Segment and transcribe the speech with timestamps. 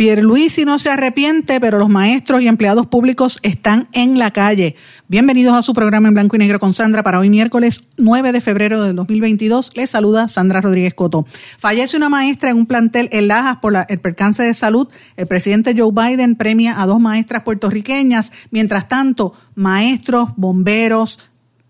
[0.00, 4.74] Pierluisi no se arrepiente, pero los maestros y empleados públicos están en la calle.
[5.08, 8.40] Bienvenidos a su programa en blanco y negro con Sandra para hoy miércoles 9 de
[8.40, 9.76] febrero del 2022.
[9.76, 11.26] Les saluda Sandra Rodríguez Coto.
[11.58, 14.88] Fallece una maestra en un plantel en Lajas por el percance de salud.
[15.18, 18.32] El presidente Joe Biden premia a dos maestras puertorriqueñas.
[18.50, 21.18] Mientras tanto, maestros, bomberos,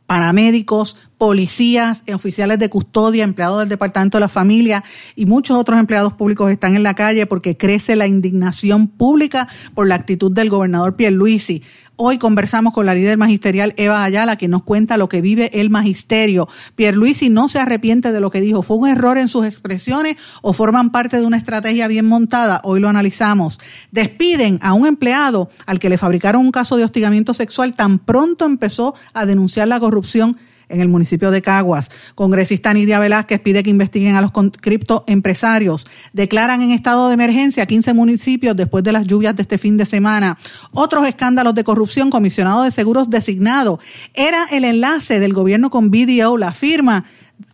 [0.06, 4.83] paramédicos, policías, oficiales de custodia, empleados del Departamento de la Familia
[5.15, 9.87] y muchos otros empleados públicos están en la calle porque crece la indignación pública por
[9.87, 11.62] la actitud del gobernador Pierluisi.
[11.96, 15.68] Hoy conversamos con la líder magisterial Eva Ayala, que nos cuenta lo que vive el
[15.68, 16.49] magisterio.
[16.74, 18.62] Pierluisi no se arrepiente de lo que dijo.
[18.62, 22.62] ¿Fue un error en sus expresiones o forman parte de una estrategia bien montada?
[22.65, 23.60] Hoy lo analizamos.
[23.90, 28.46] Despiden a un empleado al que le fabricaron un caso de hostigamiento sexual tan pronto
[28.46, 30.38] empezó a denunciar la corrupción
[30.71, 31.90] en el municipio de Caguas.
[32.15, 35.87] Congresista Nidia Velázquez pide que investiguen a los criptoempresarios.
[36.12, 39.87] Declaran en estado de emergencia 15 municipios después de las lluvias de este fin de
[39.87, 40.38] semana.
[40.73, 43.80] Otros escándalos de corrupción, comisionado de seguros designado.
[44.15, 47.05] Era el enlace del gobierno con BDO, la firma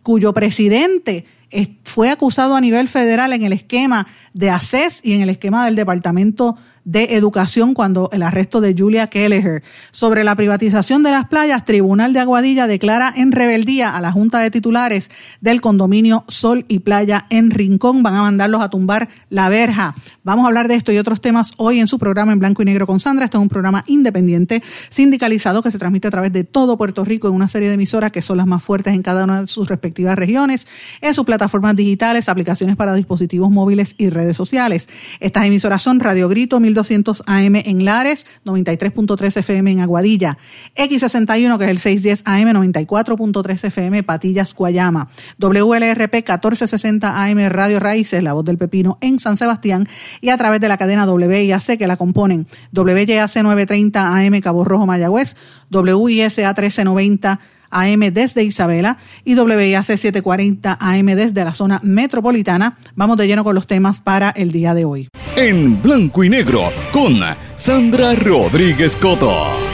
[0.03, 1.25] cuyo presidente
[1.83, 5.75] fue acusado a nivel federal en el esquema de ACES y en el esquema del
[5.75, 6.57] Departamento
[6.87, 9.61] de Educación cuando el arresto de Julia Kelleher.
[9.91, 14.39] Sobre la privatización de las playas, Tribunal de Aguadilla declara en rebeldía a la Junta
[14.39, 18.03] de Titulares del condominio Sol y Playa en Rincón.
[18.03, 19.95] Van a mandarlos a tumbar la verja.
[20.23, 22.65] Vamos a hablar de esto y otros temas hoy en su programa en blanco y
[22.65, 23.25] negro con Sandra.
[23.25, 27.27] Este es un programa independiente, sindicalizado, que se transmite a través de todo Puerto Rico
[27.27, 29.67] en una serie de emisoras que son las más fuertes en cada una de sus
[29.67, 30.65] respectivas regiones,
[31.01, 34.87] en sus plataformas digitales, aplicaciones para dispositivos móviles y redes sociales.
[35.19, 36.76] Estas emisoras son Radio Grito 1200
[37.25, 40.37] AM en Lares, 93.3 FM en Aguadilla,
[40.75, 48.23] X61 que es el 610 AM, 94.3 FM Patillas, Guayama, WLRP 1460 AM Radio Raíces,
[48.23, 49.87] La Voz del Pepino en San Sebastián
[50.21, 52.47] y a través de la cadena WIAC que la componen.
[52.73, 55.35] WYAC 930 AM Cabo Rojo Mayagüez,
[55.71, 62.77] WISA 1390 AM desde Isabela y WIAC 740 AM desde la zona metropolitana.
[62.95, 65.09] Vamos de lleno con los temas para el día de hoy.
[65.35, 67.19] En blanco y negro con
[67.55, 69.67] Sandra Rodríguez Coto.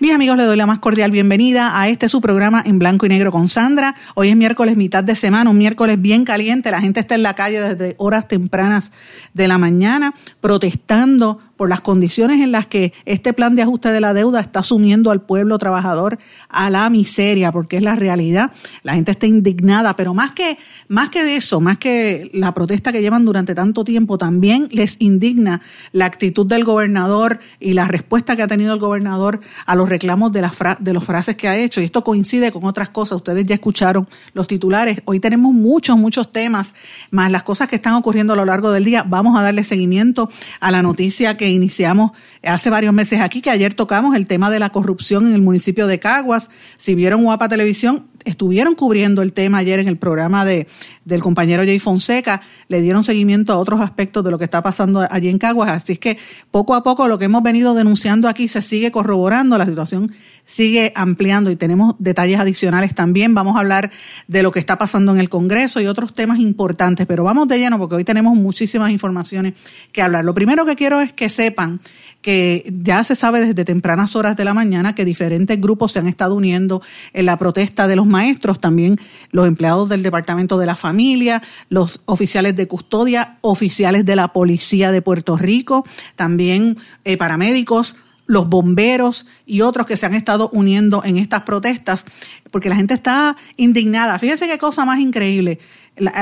[0.00, 3.08] Mis amigos, les doy la más cordial bienvenida a este su programa en blanco y
[3.08, 3.96] negro con Sandra.
[4.14, 6.70] Hoy es miércoles, mitad de semana, un miércoles bien caliente.
[6.70, 8.92] La gente está en la calle desde horas tempranas
[9.34, 14.00] de la mañana protestando por las condiciones en las que este plan de ajuste de
[14.00, 16.16] la deuda está sumiendo al pueblo trabajador
[16.48, 18.52] a la miseria, porque es la realidad.
[18.84, 23.02] La gente está indignada, pero más que, más que eso, más que la protesta que
[23.02, 25.60] llevan durante tanto tiempo, también les indigna
[25.90, 30.30] la actitud del gobernador y la respuesta que ha tenido el gobernador a los reclamos
[30.30, 31.80] de, las de los frases que ha hecho.
[31.80, 33.16] Y esto coincide con otras cosas.
[33.16, 35.02] Ustedes ya escucharon los titulares.
[35.06, 36.74] Hoy tenemos muchos, muchos temas,
[37.10, 39.02] más las cosas que están ocurriendo a lo largo del día.
[39.02, 40.30] Vamos a darle seguimiento
[40.60, 44.58] a la noticia que iniciamos hace varios meses aquí, que ayer tocamos el tema de
[44.58, 46.50] la corrupción en el municipio de Caguas.
[46.76, 50.66] Si vieron Guapa Televisión, estuvieron cubriendo el tema ayer en el programa de,
[51.04, 55.06] del compañero Jay Fonseca, le dieron seguimiento a otros aspectos de lo que está pasando
[55.10, 55.70] allí en Caguas.
[55.70, 56.18] Así es que
[56.50, 60.12] poco a poco lo que hemos venido denunciando aquí se sigue corroborando, la situación
[60.44, 63.34] sigue ampliando y tenemos detalles adicionales también.
[63.34, 63.90] Vamos a hablar
[64.28, 67.58] de lo que está pasando en el Congreso y otros temas importantes, pero vamos de
[67.58, 69.54] lleno porque hoy tenemos muchísimas informaciones
[69.92, 70.24] que hablar.
[70.24, 71.80] Lo primero que quiero es que sepan
[72.22, 76.08] que ya se sabe desde tempranas horas de la mañana que diferentes grupos se han
[76.08, 78.98] estado uniendo en la protesta de los maestros, también
[79.30, 84.90] los empleados del Departamento de la Familia, los oficiales de custodia, oficiales de la Policía
[84.90, 85.86] de Puerto Rico,
[86.16, 92.04] también eh, paramédicos, los bomberos y otros que se han estado uniendo en estas protestas,
[92.50, 94.18] porque la gente está indignada.
[94.18, 95.58] Fíjese qué cosa más increíble.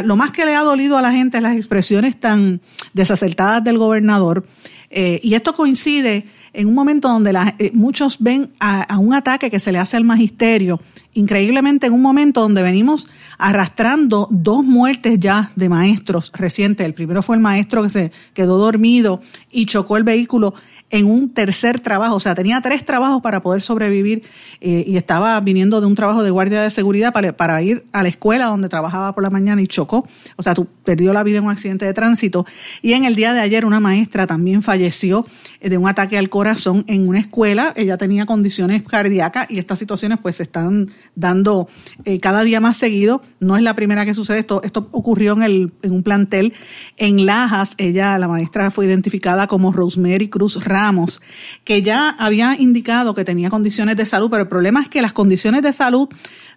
[0.05, 2.61] lo más que le ha dolido a la gente es las expresiones tan
[2.95, 4.47] desacertadas del gobernador
[4.99, 9.61] eh, y esto coincide en un momento donde eh, muchos ven a, un ataque que
[9.61, 10.81] se le hace al magisterio,
[11.13, 13.07] increíblemente en un momento donde venimos
[13.37, 16.87] arrastrando dos muertes ya de maestros recientes.
[16.87, 19.21] El primero fue el maestro que se quedó dormido
[19.53, 20.55] y chocó el vehículo
[20.91, 24.23] en un tercer trabajo, o sea, tenía tres trabajos para poder sobrevivir
[24.61, 28.09] eh, y estaba viniendo de un trabajo de guardia de seguridad para, ir a la
[28.09, 30.07] escuela donde trabajaba por la mañana y chocó,
[30.37, 30.55] o sea,
[30.85, 32.47] perdió la vida en un accidente de tránsito.
[32.83, 35.27] Y en el día de ayer una maestra también falleció
[35.61, 40.19] de un ataque al corazón en una escuela, ella tenía condiciones cardíacas y estas situaciones
[40.21, 41.69] pues se están dando
[42.05, 45.43] eh, cada día más seguido, no es la primera que sucede, esto, esto ocurrió en,
[45.43, 46.53] el, en un plantel
[46.97, 51.21] en Lajas, ella, la maestra fue identificada como Rosemary Cruz Ramos,
[51.65, 55.13] que ya había indicado que tenía condiciones de salud, pero el problema es que las
[55.13, 56.09] condiciones de salud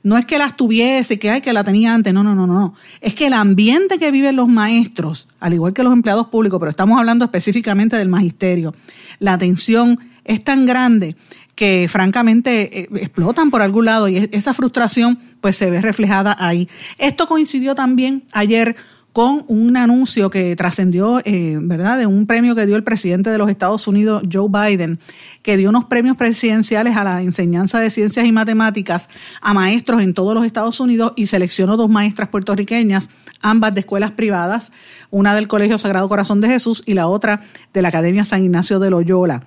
[0.03, 2.73] no es que las tuviese, que hay que la tenía antes, no, no, no, no.
[3.01, 6.69] Es que el ambiente que viven los maestros, al igual que los empleados públicos, pero
[6.69, 8.73] estamos hablando específicamente del magisterio,
[9.19, 11.15] la tensión es tan grande
[11.55, 16.69] que francamente eh, explotan por algún lado y esa frustración pues se ve reflejada ahí.
[16.97, 18.77] Esto coincidió también ayer
[19.13, 23.38] con un anuncio que trascendió, eh, ¿verdad?, de un premio que dio el presidente de
[23.38, 25.00] los Estados Unidos, Joe Biden,
[25.41, 29.09] que dio unos premios presidenciales a la enseñanza de ciencias y matemáticas
[29.41, 33.09] a maestros en todos los Estados Unidos y seleccionó dos maestras puertorriqueñas,
[33.41, 34.71] ambas de escuelas privadas,
[35.09, 37.41] una del Colegio Sagrado Corazón de Jesús y la otra
[37.73, 39.44] de la Academia San Ignacio de Loyola.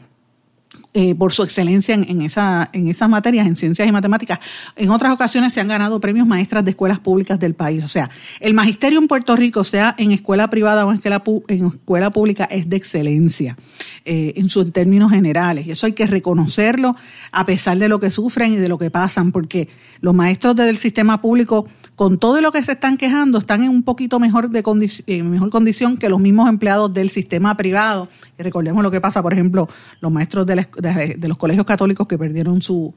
[0.95, 4.39] Eh, por su excelencia en, esa, en esas materias, en ciencias y matemáticas.
[4.77, 7.83] En otras ocasiones se han ganado premios maestras de escuelas públicas del país.
[7.83, 8.11] O sea,
[8.41, 12.45] el magisterio en Puerto Rico, sea en escuela privada o en escuela, en escuela pública,
[12.45, 13.57] es de excelencia
[14.05, 15.67] eh, en sus términos generales.
[15.67, 16.95] Y eso hay que reconocerlo
[17.33, 19.69] a pesar de lo que sufren y de lo que pasan, porque
[20.03, 21.67] los maestros del sistema público
[21.97, 25.97] con todo lo que se están quejando, están en un poquito mejor, de mejor condición
[25.97, 28.09] que los mismos empleados del sistema privado.
[28.39, 29.69] Y recordemos lo que pasa, por ejemplo,
[30.01, 32.95] los maestros de, los colegios católicos que perdieron su,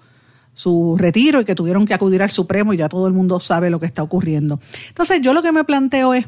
[0.54, 3.70] su retiro y que tuvieron que acudir al Supremo y ya todo el mundo sabe
[3.70, 4.60] lo que está ocurriendo.
[4.88, 6.26] Entonces, yo lo que me planteo es,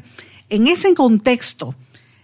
[0.50, 1.74] en ese contexto,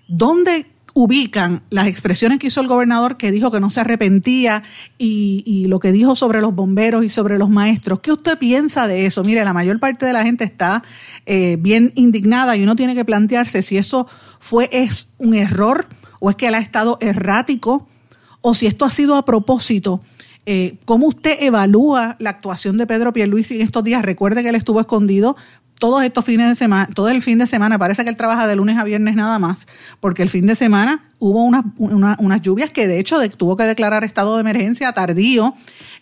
[0.09, 4.63] ¿dónde ubican las expresiones que hizo el gobernador que dijo que no se arrepentía
[4.97, 7.99] y, lo que dijo sobre los bomberos y sobre los maestros.
[8.01, 9.25] ¿Qué usted piensa de eso?
[9.25, 10.85] Mire, la mayor parte de la gente está
[11.27, 14.07] eh, bien indignada y uno tiene que plantearse si eso
[14.39, 15.89] fue es un error
[16.21, 17.89] o es que él ha estado errático
[18.41, 20.01] o si esto ha sido a propósito.
[20.47, 24.03] Eh, ¿Cómo usted evalúa la actuación de Pedro Pierluisi en estos días?
[24.03, 25.37] Recuerde que él estuvo escondido
[25.85, 28.57] todos estos fines de semana, todo el fin de semana, parece que él trabaja de
[28.57, 29.67] lunes a viernes nada más,
[30.01, 34.35] porque el fin de semana hubo unas lluvias que de hecho tuvo que declarar estado
[34.37, 35.55] de emergencia tardío,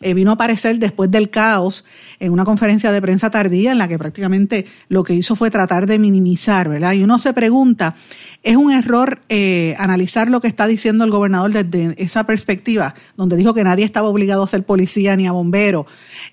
[0.02, 1.84] eh, vino a aparecer después del caos
[2.20, 5.87] en una conferencia de prensa tardía en la que prácticamente lo que hizo fue tratar
[5.87, 6.93] de minimizar, ¿verdad?
[6.93, 7.94] Y uno se pregunta,
[8.43, 13.37] ¿es un error eh, analizar lo que está diciendo el gobernador desde esa perspectiva, donde
[13.37, 15.87] dijo que nadie estaba obligado a ser policía ni a bombero,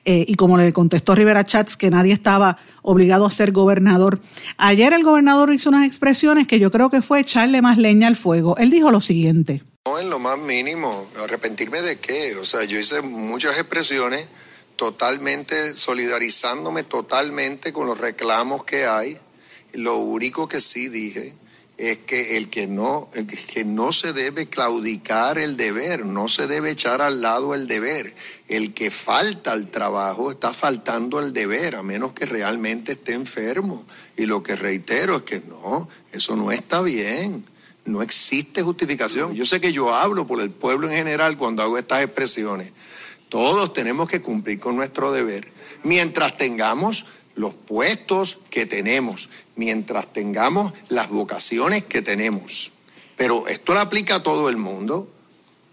[0.06, 4.22] eh, y como le contestó Rivera Chats, que nadie estaba obligado a ser gobernador.
[4.58, 8.16] Ayer el gobernador hizo unas expresiones que yo creo que fue echarle más leña al
[8.16, 8.58] fuego.
[8.58, 9.64] Él dijo lo siguiente.
[9.86, 11.10] No, en lo más mínimo.
[11.24, 12.36] ¿Arrepentirme de qué?
[12.36, 14.28] O sea, yo hice muchas expresiones
[14.76, 19.18] totalmente solidarizándome totalmente con los reclamos que hay.
[19.74, 21.34] Lo único que sí dije
[21.78, 26.46] es que el que no, el que no se debe claudicar el deber, no se
[26.46, 28.14] debe echar al lado el deber.
[28.48, 33.86] El que falta al trabajo está faltando el deber, a menos que realmente esté enfermo.
[34.18, 37.46] Y lo que reitero es que no, eso no está bien.
[37.86, 39.34] No existe justificación.
[39.34, 42.72] Yo sé que yo hablo por el pueblo en general cuando hago estas expresiones.
[43.30, 45.52] Todos tenemos que cumplir con nuestro deber.
[45.84, 47.06] Mientras tengamos
[47.36, 52.72] los puestos que tenemos, mientras tengamos las vocaciones que tenemos.
[53.16, 55.12] Pero esto lo aplica a todo el mundo.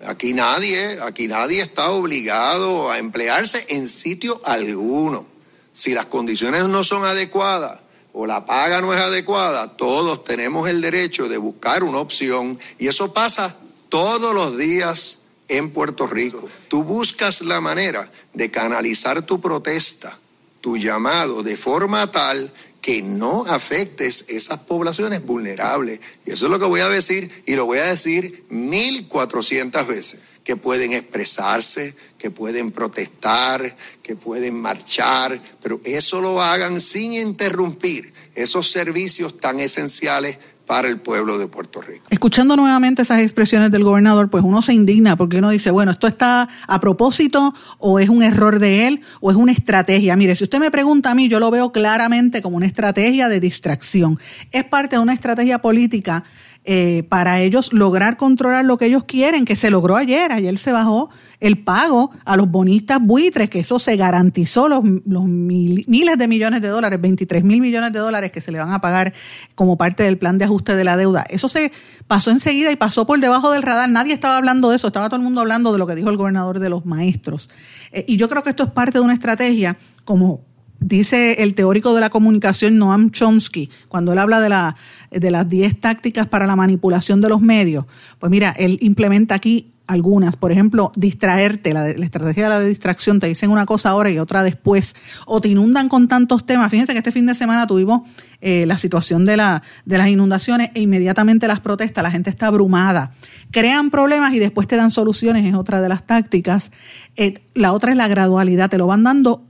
[0.06, 5.26] Aquí nadie, aquí nadie está obligado a emplearse en sitio alguno.
[5.72, 7.80] Si las condiciones no son adecuadas
[8.18, 12.88] o la paga no es adecuada, todos tenemos el derecho de buscar una opción y
[12.88, 13.54] eso pasa
[13.90, 16.49] todos los días en Puerto Rico.
[16.68, 20.18] Tú buscas la manera de canalizar tu protesta
[20.66, 26.00] tu llamado de forma tal que no afectes esas poblaciones vulnerables.
[26.25, 29.87] Y eso es lo que voy a decir y lo voy a decir mil cuatrocientas
[29.87, 31.94] veces, que pueden expresarse,
[32.26, 39.61] que pueden protestar, que pueden marchar, pero eso lo hagan sin interrumpir esos servicios tan
[39.61, 42.04] esenciales para el pueblo de Puerto Rico.
[42.11, 46.09] Escuchando nuevamente esas expresiones del gobernador, pues uno se indigna porque uno dice, bueno, ¿esto
[46.09, 50.16] está a propósito o es un error de él o es una estrategia?
[50.16, 53.38] Mire, si usted me pregunta a mí, yo lo veo claramente como una estrategia de
[53.38, 54.18] distracción.
[54.50, 56.25] Es parte de una estrategia política
[56.68, 60.32] eh, para ellos lograr controlar lo que ellos quieren, que se logró ayer.
[60.32, 66.18] Ayer se bajó el pago a los bonistas buitres, que eso se garantizó los, miles
[66.18, 69.14] de millones de dólares, 23 mil millones de dólares que se le van a pagar
[69.54, 71.25] como parte del plan de ajuste de la deuda.
[71.30, 71.70] Eso se
[72.08, 73.88] pasó enseguida y pasó por debajo del radar.
[73.88, 76.16] Nadie estaba hablando de eso, estaba todo el mundo hablando de lo que dijo el
[76.16, 77.49] gobernador de los maestros.
[77.92, 80.40] Eh, y yo creo que esto es parte de una estrategia como
[80.86, 84.76] dice el teórico de la comunicación Noam Chomsky, cuando él habla de, la,
[85.10, 87.86] de las 10 tácticas para la manipulación de los medios,
[88.20, 93.28] pues mira, él implementa aquí algunas, por ejemplo, distraerte, la, estrategia de la distracción, te
[93.28, 96.70] dicen una cosa ahora y otra después, o te inundan con tantos temas.
[96.70, 98.02] Fíjense que este fin de semana tuvimos
[98.40, 102.48] eh, la situación de, la, de las inundaciones e inmediatamente las protestas, la gente está
[102.48, 103.12] abrumada.
[103.50, 106.72] Crean problemas y después te dan soluciones, es otra de las tácticas.
[107.16, 109.46] Eh, la otra es la gradualidad, te lo van dando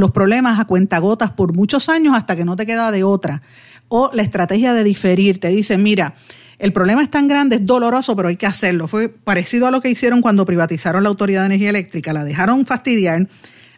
[0.00, 3.42] los problemas a cuentagotas por muchos años hasta que no te queda de otra.
[3.88, 6.14] O la estrategia de diferir, te dicen, mira,
[6.58, 8.88] el problema es tan grande, es doloroso, pero hay que hacerlo.
[8.88, 12.64] Fue parecido a lo que hicieron cuando privatizaron la Autoridad de Energía Eléctrica, la dejaron
[12.64, 13.28] fastidiar,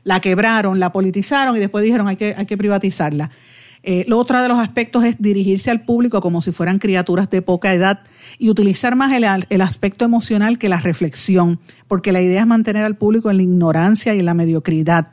[0.05, 3.31] la quebraron, la politizaron y después dijeron hay que, hay que privatizarla.
[3.83, 7.43] Eh, lo otro de los aspectos es dirigirse al público como si fueran criaturas de
[7.43, 8.01] poca edad
[8.39, 12.85] y utilizar más el, el, aspecto emocional que la reflexión, porque la idea es mantener
[12.85, 15.13] al público en la ignorancia y en la mediocridad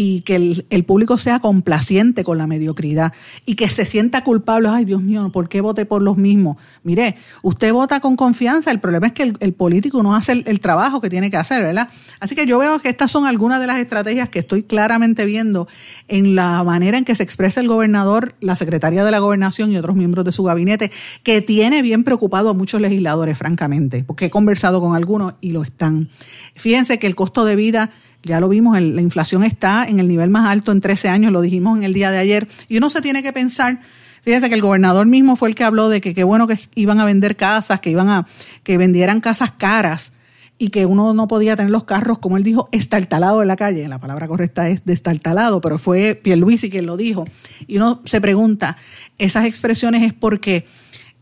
[0.00, 0.36] y que
[0.70, 3.12] el, público sea complaciente con la mediocridad
[3.44, 6.56] y que se sienta culpable, ay Dios mío, ¿por qué voté por los mismos?
[6.84, 11.00] Mire, usted vota con confianza, el problema es que el, político no hace el, trabajo
[11.00, 11.88] que tiene que hacer, ¿verdad?
[12.20, 15.66] Así que yo veo que estas son algunas de las estrategias que estoy claramente viendo
[16.06, 19.78] en la manera en que se expresa el gobernador, la secretaria de la gobernación y
[19.78, 20.92] otros miembros de su gabinete,
[21.24, 25.64] que tiene bien preocupado a muchos legisladores, francamente, porque he conversado con algunos y lo
[25.64, 26.08] están.
[26.54, 27.90] Fíjense que el costo de vida
[28.22, 31.40] ya lo vimos, la inflación está en el nivel más alto en 13 años, lo
[31.40, 33.80] dijimos en el día de ayer, y uno se tiene que pensar,
[34.22, 37.00] fíjense que el gobernador mismo fue el que habló de que qué bueno que iban
[37.00, 38.26] a vender casas, que iban a,
[38.62, 40.12] que vendieran casas caras
[40.58, 43.86] y que uno no podía tener los carros, como él dijo, estartalado en la calle.
[43.86, 47.26] La palabra correcta es destartalado, pero fue Pierluisi quien lo dijo.
[47.68, 48.76] Y uno se pregunta,
[49.18, 50.66] ¿esas expresiones es porque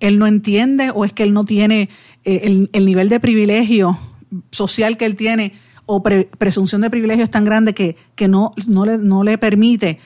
[0.01, 1.91] él no entiende o es que él no tiene
[2.25, 3.99] eh, el, el nivel de privilegio
[4.51, 5.53] social que él tiene
[5.87, 9.99] o presunción de privilegio es tan grande que, que no, no, le, no le permite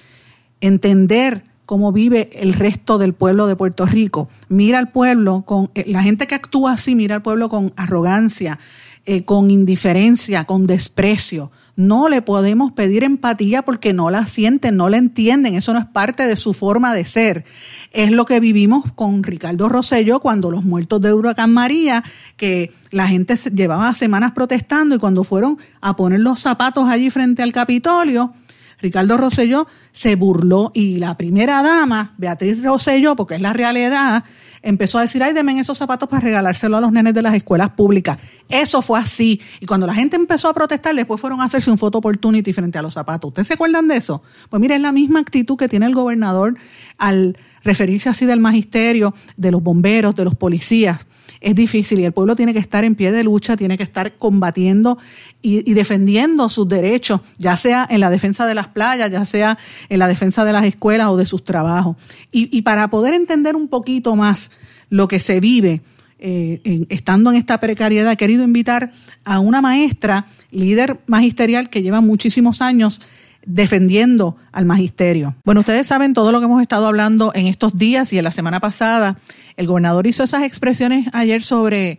[0.60, 4.28] entender cómo vive el resto del pueblo de Puerto Rico.
[4.49, 8.58] Mira al pueblo con eh, la gente que actúa así, mira al pueblo con arrogancia,
[9.06, 11.50] eh, con indiferencia, con desprecio.
[11.76, 15.86] No le podemos pedir empatía porque no la sienten, no la entienden, eso no es
[15.86, 17.44] parte de su forma de ser.
[17.92, 22.04] Es lo que vivimos con Ricardo Rosselló cuando los muertos de Huracán María,
[22.36, 27.42] que la gente llevaba semanas protestando y cuando fueron a poner los zapatos allí frente
[27.42, 28.34] al Capitolio,
[28.80, 34.24] Ricardo Rosselló se burló y la primera dama, Beatriz Rosselló, porque es la realidad,
[34.62, 37.70] empezó a decir, ay, denme esos zapatos para regalárselo a los nenes de las escuelas
[37.70, 38.18] públicas.
[38.48, 39.40] Eso fue así.
[39.60, 42.78] Y cuando la gente empezó a protestar, después fueron a hacerse un photo opportunity frente
[42.78, 43.28] a los zapatos.
[43.28, 44.22] ¿Ustedes se acuerdan de eso?
[44.48, 46.56] Pues mire, es la misma actitud que tiene el gobernador
[46.98, 51.06] al referirse así del magisterio, de los bomberos, de los policías
[51.40, 54.14] es difícil y el pueblo tiene que estar en pie de lucha, tiene que estar
[54.14, 54.99] combatiendo
[55.42, 59.58] y, defendiendo sus derechos, ya sea en la defensa de las playas, ya sea
[59.88, 61.96] en la defensa de las escuelas o de sus trabajos.
[62.32, 64.50] Y, para poder entender un poquito más
[64.88, 65.82] lo que se vive
[66.18, 68.92] eh, estando en esta precariedad, he querido invitar
[69.25, 73.00] a una maestra, líder magisterial que lleva muchísimos años
[73.46, 75.34] defendiendo al magisterio.
[75.44, 78.32] Bueno, ustedes saben todo lo que hemos estado hablando en estos días y en la
[78.32, 79.18] semana pasada.
[79.57, 81.99] El gobernador hizo esas expresiones ayer sobre,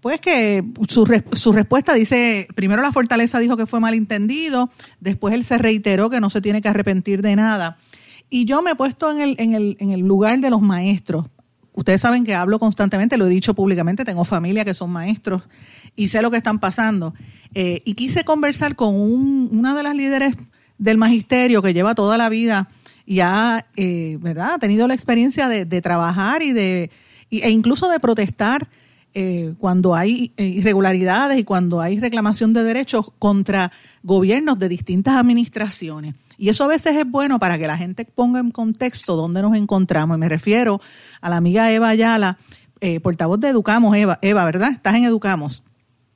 [0.00, 5.44] pues que su, su respuesta dice, primero la fortaleza dijo que fue malentendido, después él
[5.44, 7.78] se reiteró que no se tiene que arrepentir de nada.
[8.30, 11.26] Y yo me he puesto en el, en el, en el lugar de los maestros.
[11.72, 15.48] Ustedes saben que hablo constantemente, lo he dicho públicamente, tengo familia que son maestros
[15.94, 17.14] y sé lo que están pasando.
[17.54, 20.34] Eh, y quise conversar con un, una de las líderes
[20.78, 22.68] del magisterio que lleva toda la vida
[23.08, 24.52] y ha, eh, ¿verdad?
[24.52, 26.90] ha tenido la experiencia de, trabajar y de,
[27.30, 28.68] e incluso de protestar
[29.14, 33.72] eh, cuando hay eh, irregularidades y cuando hay reclamación de derechos contra
[34.02, 36.16] gobiernos de distintas administraciones.
[36.36, 39.56] Y eso a veces es bueno para que la gente ponga en contexto dónde nos
[39.56, 40.18] encontramos.
[40.18, 40.78] Y me refiero
[41.22, 42.36] a la amiga Eva Ayala,
[43.02, 44.18] portavoz de Educamos, Eva.
[44.20, 44.72] Eva, ¿verdad?
[44.72, 45.62] Estás en Educamos.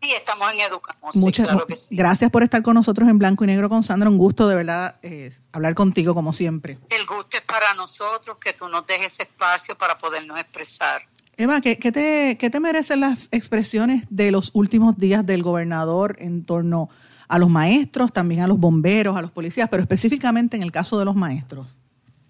[0.03, 1.15] Sí, estamos en Educamos.
[1.15, 1.49] Muchas
[1.91, 4.11] gracias por estar con nosotros en Blanco y Negro con Sandra.
[4.11, 6.79] Un gusto de verdad eh, hablar contigo como siempre.
[6.91, 11.03] El gusto es para nosotros que tú nos dejes espacio para podernos expresar.
[11.37, 16.45] Eva, ¿qué, te, ¿qué te merecen las expresiones de los últimos días del gobernador en
[16.45, 16.91] torno
[17.29, 20.99] a los maestros, también a los bomberos, a los policías, pero específicamente en el caso
[20.99, 21.77] de los maestros?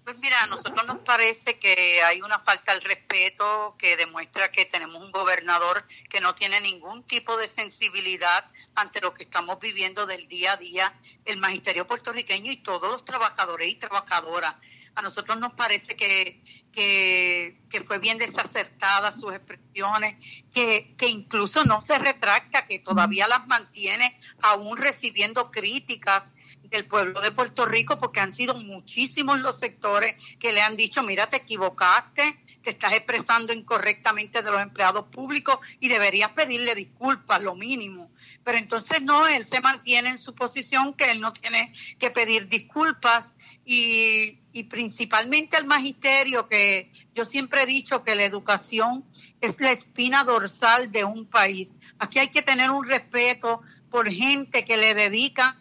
[0.03, 4.65] Pues mira, a nosotros nos parece que hay una falta de respeto que demuestra que
[4.65, 8.43] tenemos un gobernador que no tiene ningún tipo de sensibilidad
[8.75, 10.93] ante lo que estamos viviendo del día a día,
[11.23, 14.55] el magisterio puertorriqueño y todos los trabajadores y trabajadoras.
[14.95, 16.43] A nosotros nos parece que,
[16.73, 23.47] que, fue bien desacertada sus expresiones, que, que incluso no se retracta, que todavía las
[23.47, 26.33] mantiene aún recibiendo críticas
[26.73, 31.03] del pueblo de Puerto Rico, porque han sido muchísimos los sectores que le han dicho,
[31.03, 37.43] mira, te equivocaste, te estás expresando incorrectamente de los empleados públicos y deberías pedirle disculpas,
[37.43, 38.11] lo mínimo.
[38.43, 42.47] Pero entonces no, él se mantiene en su posición que él no tiene que pedir
[42.47, 49.05] disculpas y, y principalmente al magisterio, que yo siempre he dicho que la educación
[49.41, 51.75] es la espina dorsal de un país.
[51.99, 53.61] Aquí hay que tener un respeto
[53.91, 55.59] por gente que le dedica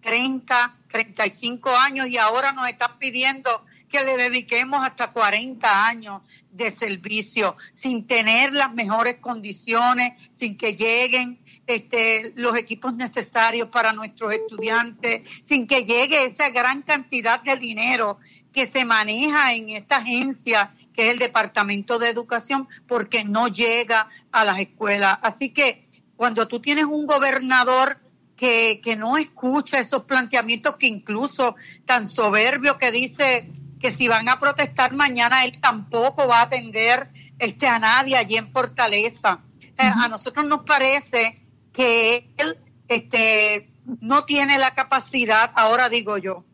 [0.00, 6.70] 30, 35 años y ahora nos están pidiendo que le dediquemos hasta 40 años de
[6.70, 14.32] servicio sin tener las mejores condiciones, sin que lleguen este, los equipos necesarios para nuestros
[14.32, 18.18] estudiantes, sin que llegue esa gran cantidad de dinero
[18.52, 24.08] que se maneja en esta agencia que es el Departamento de Educación, porque no llega
[24.32, 25.18] a las escuelas.
[25.22, 25.86] Así que
[26.16, 28.00] cuando tú tienes un gobernador
[28.38, 34.28] que, que no escucha esos planteamientos que incluso tan soberbio que dice que si van
[34.28, 39.40] a protestar mañana él tampoco va a atender este a nadie allí en Fortaleza.
[39.76, 41.40] Eh, a nosotros nos parece
[41.72, 46.44] que él este no tiene la capacidad, ahora digo yo,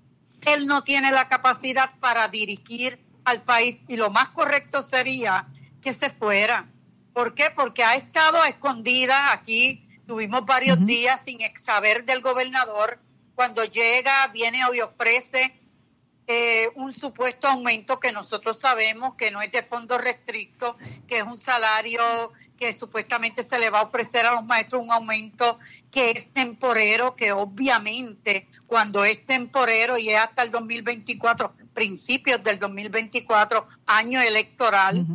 [0.46, 5.46] él no tiene la capacidad para dirigir al país y lo más correcto sería
[5.82, 6.66] que se fuera.
[7.12, 7.50] ¿Por qué?
[7.54, 12.98] Porque ha estado escondida aquí Tuvimos varios días sin saber del gobernador.
[13.34, 15.58] Cuando llega, viene y ofrece
[16.26, 21.24] eh, un supuesto aumento que nosotros sabemos que no es de fondo restricto, que es
[21.24, 25.58] un salario que supuestamente se le va a ofrecer a los maestros un aumento
[25.90, 32.58] que es temporero, que obviamente cuando es temporero y es hasta el 2024, principios del
[32.58, 35.06] 2024, año electoral,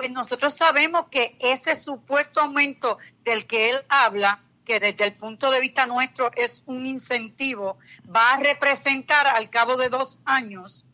[0.00, 5.50] pues nosotros sabemos que ese supuesto aumento del que él habla, que desde el punto
[5.50, 7.78] de vista nuestro es un incentivo,
[8.14, 10.84] va a representar al cabo de dos años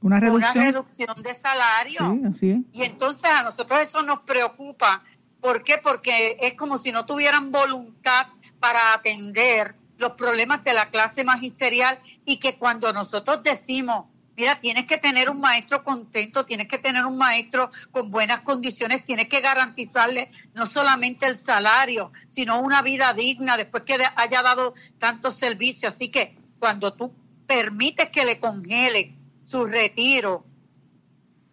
[0.00, 0.86] una reducción,
[1.22, 2.30] de salario.
[2.72, 5.02] Y entonces a nosotros eso nos preocupa.
[5.40, 5.78] ¿Por qué?
[5.82, 8.28] Porque es como si no tuvieran voluntad
[8.60, 14.06] para atender los problemas de la clase magisterial y que cuando nosotros decimos
[14.38, 19.04] Mira, tienes que tener un maestro contento, tienes que tener un maestro con buenas condiciones,
[19.04, 24.74] tienes que garantizarle no solamente el salario, sino una vida digna después que haya dado
[25.00, 25.92] tantos servicios.
[25.92, 27.12] Así que cuando tú
[27.48, 30.44] permites que le congele su retiro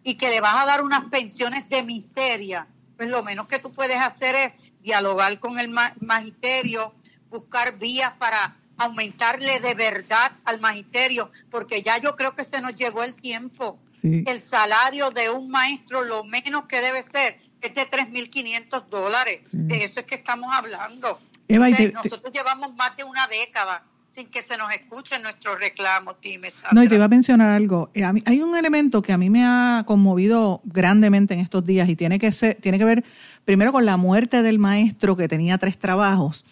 [0.04, 3.72] y que le vas a dar unas pensiones de miseria, pues lo menos que tú
[3.72, 6.94] puedes hacer es dialogar con el magisterio,
[7.30, 12.76] buscar vías para aumentarle de verdad al magisterio, porque ya yo creo que se nos
[12.76, 13.78] llegó el tiempo.
[14.02, 19.40] El salario de un maestro, lo menos que debe ser, es de 3.500 dólares.
[19.50, 21.18] De eso es que estamos hablando.
[21.48, 23.82] nosotros llevamos más de una década
[24.16, 26.62] sin que se nos escuche nuestro reclamo, Times.
[26.72, 27.90] No, y te iba a mencionar algo.
[27.92, 31.96] Eh, hay un elemento que a mí me ha conmovido grandemente en estos días y
[31.96, 33.04] tiene que, ser, tiene que ver
[33.44, 36.46] primero con la muerte del maestro que tenía tres trabajos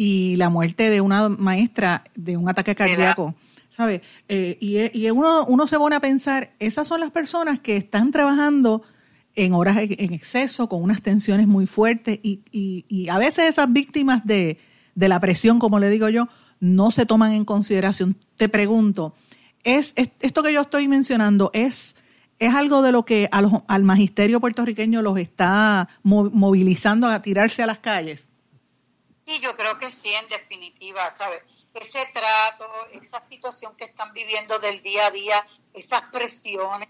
[0.00, 3.34] y la muerte de una maestra de un ataque cardíaco.
[3.68, 4.00] ¿Sabes?
[4.28, 8.12] Eh, y, y uno, uno se pone a pensar, esas son las personas que están
[8.12, 8.82] trabajando
[9.34, 13.72] en horas en exceso, con unas tensiones muy fuertes, y, y, y a veces esas
[13.72, 14.58] víctimas de,
[14.94, 16.28] de, la presión, como le digo yo,
[16.60, 18.16] no se toman en consideración.
[18.36, 19.14] Te pregunto,
[19.64, 21.96] ¿es, esto que yo estoy mencionando es,
[22.38, 27.80] es algo de lo que al magisterio puertorriqueño los está movilizando a tirarse a las
[27.80, 28.27] calles?
[29.28, 31.42] Sí, yo creo que sí, en definitiva, ¿sabes?
[31.74, 36.88] Ese trato, esa situación que están viviendo del día a día, esas presiones,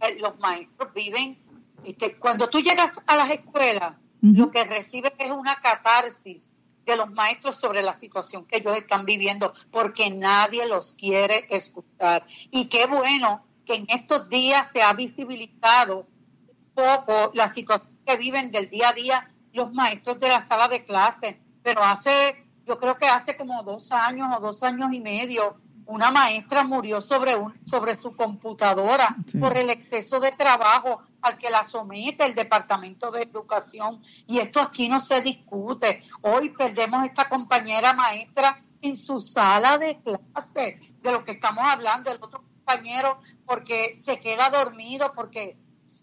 [0.00, 1.36] eh, los maestros viven.
[1.82, 6.52] Este, cuando tú llegas a las escuelas, lo que recibes es una catarsis
[6.86, 12.24] de los maestros sobre la situación que ellos están viviendo, porque nadie los quiere escuchar.
[12.52, 16.06] Y qué bueno que en estos días se ha visibilizado
[16.46, 20.68] un poco la situación que viven del día a día los maestros de la sala
[20.68, 25.00] de clases pero hace, yo creo que hace como dos años o dos años y
[25.00, 25.56] medio,
[25.90, 31.50] una maestra murió sobre, un, sobre su computadora por el exceso de trabajo al que
[31.50, 34.00] la somete el Departamento de Educación.
[34.28, 36.04] Y esto aquí no se discute.
[36.22, 42.12] Hoy perdemos esta compañera maestra en su sala de clase, de lo que estamos hablando.
[42.12, 45.56] El otro compañero porque se queda dormido, porque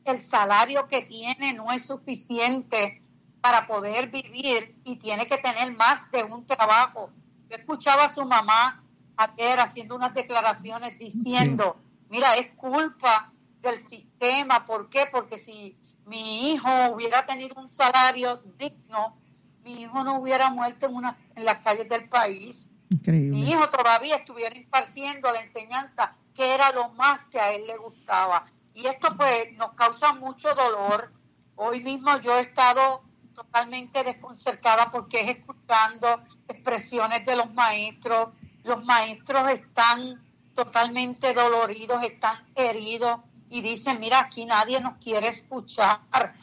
[0.03, 3.01] el salario que tiene no es suficiente
[3.41, 7.11] para poder vivir y tiene que tener más de un trabajo.
[7.49, 8.83] Yo escuchaba a su mamá
[9.15, 11.77] ayer haciendo unas declaraciones diciendo,
[12.09, 14.65] mira, es culpa del sistema.
[14.65, 15.07] ¿Por qué?
[15.11, 19.17] Porque si mi hijo hubiera tenido un salario digno,
[19.63, 22.67] mi hijo no hubiera muerto en, una, en las calles del país.
[23.05, 27.77] Mi hijo todavía estuviera impartiendo la enseñanza que era lo más que a él le
[27.77, 28.45] gustaba.
[28.73, 31.11] Y esto pues nos causa mucho dolor.
[31.55, 33.01] Hoy mismo yo he estado
[33.37, 38.29] totalmente desconcertada porque es escuchando expresiones de los maestros.
[38.63, 40.19] Los maestros están
[40.55, 43.19] totalmente doloridos, están heridos
[43.51, 45.99] y dicen, mira, aquí nadie nos quiere escuchar,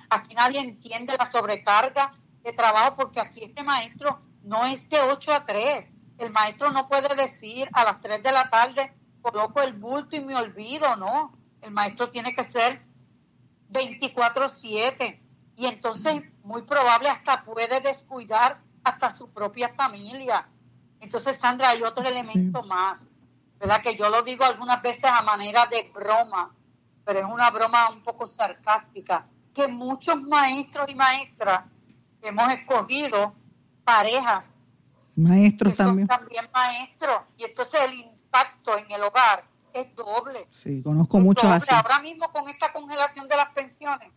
[0.08, 5.32] aquí nadie entiende la sobrecarga de trabajo porque aquí este maestro no es de 8
[5.32, 5.92] a 3.
[6.18, 10.20] El maestro no puede decir a las 3 de la tarde, coloco el bulto y
[10.20, 11.36] me olvido, no.
[11.60, 12.80] El maestro tiene que ser
[13.70, 15.23] 24/7
[15.56, 20.48] y entonces muy probable hasta puede descuidar hasta su propia familia.
[21.00, 23.08] Entonces, Sandra, hay otro elemento más,
[23.58, 23.82] ¿verdad?
[23.82, 26.54] Que yo lo digo algunas veces a manera de broma,
[27.04, 31.64] pero es una broma un poco sarcástica, que muchos maestros y maestras
[32.22, 33.34] hemos escogido
[33.84, 34.54] parejas.
[35.16, 36.08] Maestros también.
[36.08, 37.22] también maestros.
[37.38, 40.48] Y entonces el impacto en el hogar es doble.
[40.50, 41.72] Sí, conozco muchos así.
[41.72, 44.10] Ahora mismo con esta congelación de las pensiones,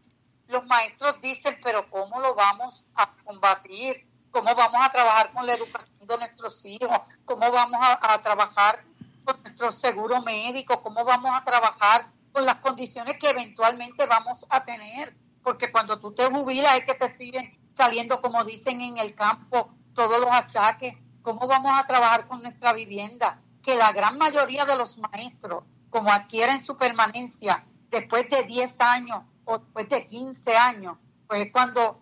[0.47, 4.07] los maestros dicen, pero ¿cómo lo vamos a combatir?
[4.31, 6.99] ¿Cómo vamos a trabajar con la educación de nuestros hijos?
[7.25, 8.83] ¿Cómo vamos a, trabajar
[9.25, 10.81] con nuestro seguro médico?
[10.81, 15.15] ¿Cómo vamos a trabajar con las condiciones que eventualmente vamos a tener?
[15.43, 19.69] Porque cuando tú te jubilas es que te siguen saliendo, como dicen en el campo,
[19.93, 20.95] todos los achaques.
[21.21, 23.41] ¿Cómo vamos a trabajar con nuestra vivienda?
[23.61, 29.23] Que la gran mayoría de los maestros, como adquieren su permanencia después de 10 años
[29.47, 31.99] o después de 15 años, pues es cuando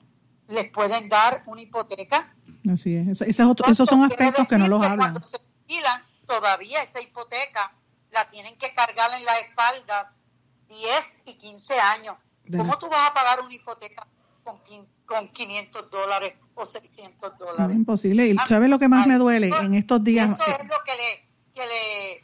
[0.47, 2.33] les pueden dar una hipoteca.
[2.71, 4.97] Así es, esos son aspectos que no los hablan.
[4.97, 7.71] Cuando se jubilan, todavía esa hipoteca
[8.11, 10.19] la tienen que cargar en las espaldas
[10.69, 10.89] 10
[11.25, 12.15] y 15 años.
[12.55, 14.07] ¿Cómo tú vas a pagar una hipoteca
[14.43, 14.59] con,
[15.05, 17.69] con 500 dólares o 600 dólares?
[17.69, 18.27] Es imposible.
[18.27, 20.31] ¿Y ah, sabes lo que más me duele en estos días?
[20.31, 22.23] Eso es lo que le, que le,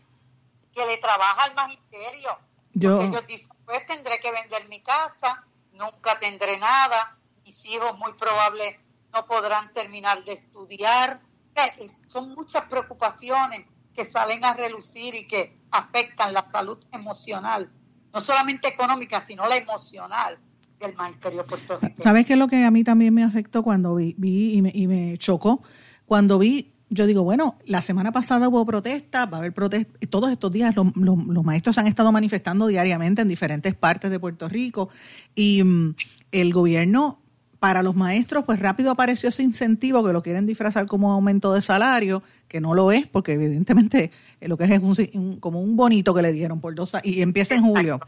[0.73, 2.39] que le trabaja al magisterio.
[2.73, 3.53] Yo, ellos dicen,
[3.86, 8.79] tendré que vender mi casa, nunca tendré nada, mis hijos muy probable
[9.13, 11.21] no podrán terminar de estudiar.
[11.55, 17.69] Eh, son muchas preocupaciones que salen a relucir y que afectan la salud emocional,
[18.13, 20.39] no solamente económica, sino la emocional
[20.79, 22.01] del magisterio puertorriqueño.
[22.01, 25.62] ¿Sabes qué es lo que a mí también me afectó cuando vi, y me chocó?
[26.05, 30.30] Cuando vi yo digo, bueno, la semana pasada hubo protestas, va a haber protestas, todos
[30.30, 34.89] estos días los, los, maestros han estado manifestando diariamente en diferentes partes de Puerto Rico
[35.34, 35.95] y mm,
[36.34, 37.17] el gobierno
[37.60, 41.62] para los maestros pues rápido apareció ese incentivo que lo quieren disfrazar como aumento de
[41.62, 44.82] salario, que no lo es porque evidentemente lo que es es
[45.13, 48.01] un, como un bonito que le dieron por dos y empieza en julio,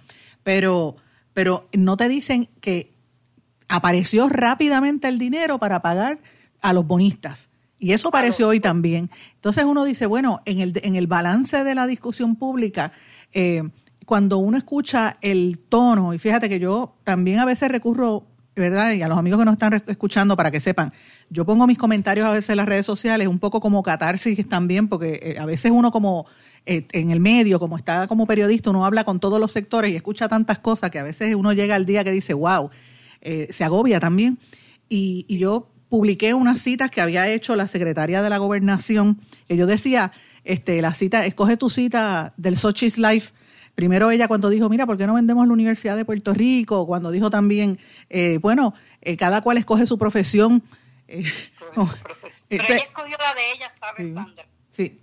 [0.43, 0.97] pero,
[1.33, 2.91] pero no te dicen que
[3.69, 6.19] apareció rápidamente el dinero para pagar
[6.61, 7.47] a los bonistas
[7.83, 9.09] y eso apareció hoy también.
[9.35, 12.93] Entonces uno dice, bueno, en el, en el balance de la discusión pública,
[13.33, 13.61] eh,
[14.05, 18.93] cuando uno escucha el tono, y fíjate que yo también a veces recurro, ¿verdad?
[18.93, 20.93] Y a los amigos que nos están escuchando para que sepan,
[21.29, 24.87] yo pongo mis comentarios a veces en las redes sociales un poco como catarsis también,
[24.87, 26.25] porque eh, a veces uno como
[26.65, 29.97] eh, en el medio, como está como periodista, uno habla con todos los sectores y
[29.97, 32.69] escucha tantas cosas que a veces uno llega al día que dice, wow,
[33.21, 34.39] se agobia también.
[34.87, 39.55] Y, y yo publiqué unas citas que había hecho la secretaria de la gobernación, que
[39.55, 40.11] yo decía,
[40.43, 43.31] este, la cita, escoge tu cita del Sochi's Life.
[43.75, 46.87] Primero ella cuando dijo, mira, ¿por qué no vendemos la Universidad de Puerto Rico?
[46.87, 47.79] Cuando dijo también,
[48.09, 50.63] eh, bueno, eh, cada cual escoge su profesión.
[51.07, 51.31] Eh,
[52.49, 54.45] Pero ella escogió la de ella, ¿sabes, sí, Sandra?
[54.71, 54.99] Sí,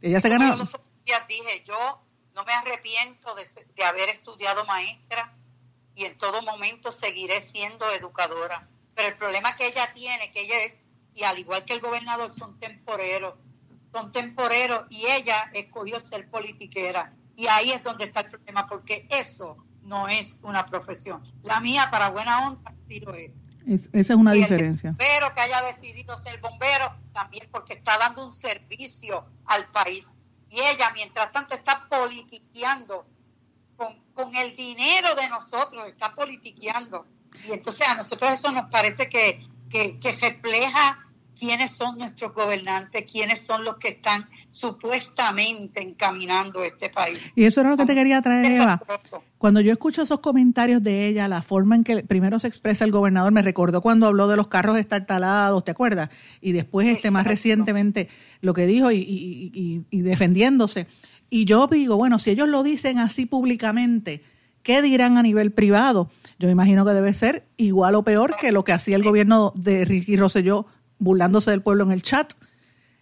[0.00, 0.50] ella se ganó.
[0.50, 0.76] Yo los
[1.06, 2.02] días dije, yo
[2.34, 5.36] no me arrepiento de, de haber estudiado maestra
[5.94, 10.64] y en todo momento seguiré siendo educadora pero el problema que ella tiene, que ella
[10.64, 10.76] es,
[11.14, 13.34] y al igual que el gobernador, son temporeros,
[13.92, 17.12] son temporeros y ella escogió ser politiquera.
[17.36, 21.22] Y ahí es donde está el problema, porque eso no es una profesión.
[21.42, 23.32] La mía, para buena onda, sí lo es.
[23.66, 24.94] esa es una diferencia.
[24.98, 30.10] Pero que haya decidido ser bombero, también porque está dando un servicio al país.
[30.50, 33.06] Y ella, mientras tanto, está politiqueando
[33.76, 37.06] con, con el dinero de nosotros, está politiqueando
[37.48, 39.46] y entonces a nosotros eso nos parece que,
[40.20, 40.98] refleja
[41.38, 47.32] quiénes son nuestros gobernantes, quiénes son los que están supuestamente encaminando este país.
[47.34, 48.80] Y eso era lo que te quería traer, Eva.
[49.38, 52.92] Cuando yo escucho esos comentarios de ella, la forma en que primero se expresa el
[52.92, 56.10] gobernador, me recordó cuando habló de los carros estartalados, ¿te acuerdas?
[56.40, 58.08] Y después, este más recientemente,
[58.40, 60.86] lo que dijo y, y defendiéndose.
[61.30, 64.22] Y yo digo, bueno, si ellos lo dicen así públicamente,
[64.62, 66.10] ¿qué dirán a nivel privado?
[66.38, 69.84] Yo imagino que debe ser igual o peor que lo que hacía el gobierno de
[69.84, 70.66] Ricky Rosselló
[70.98, 72.32] burlándose del pueblo en el chat.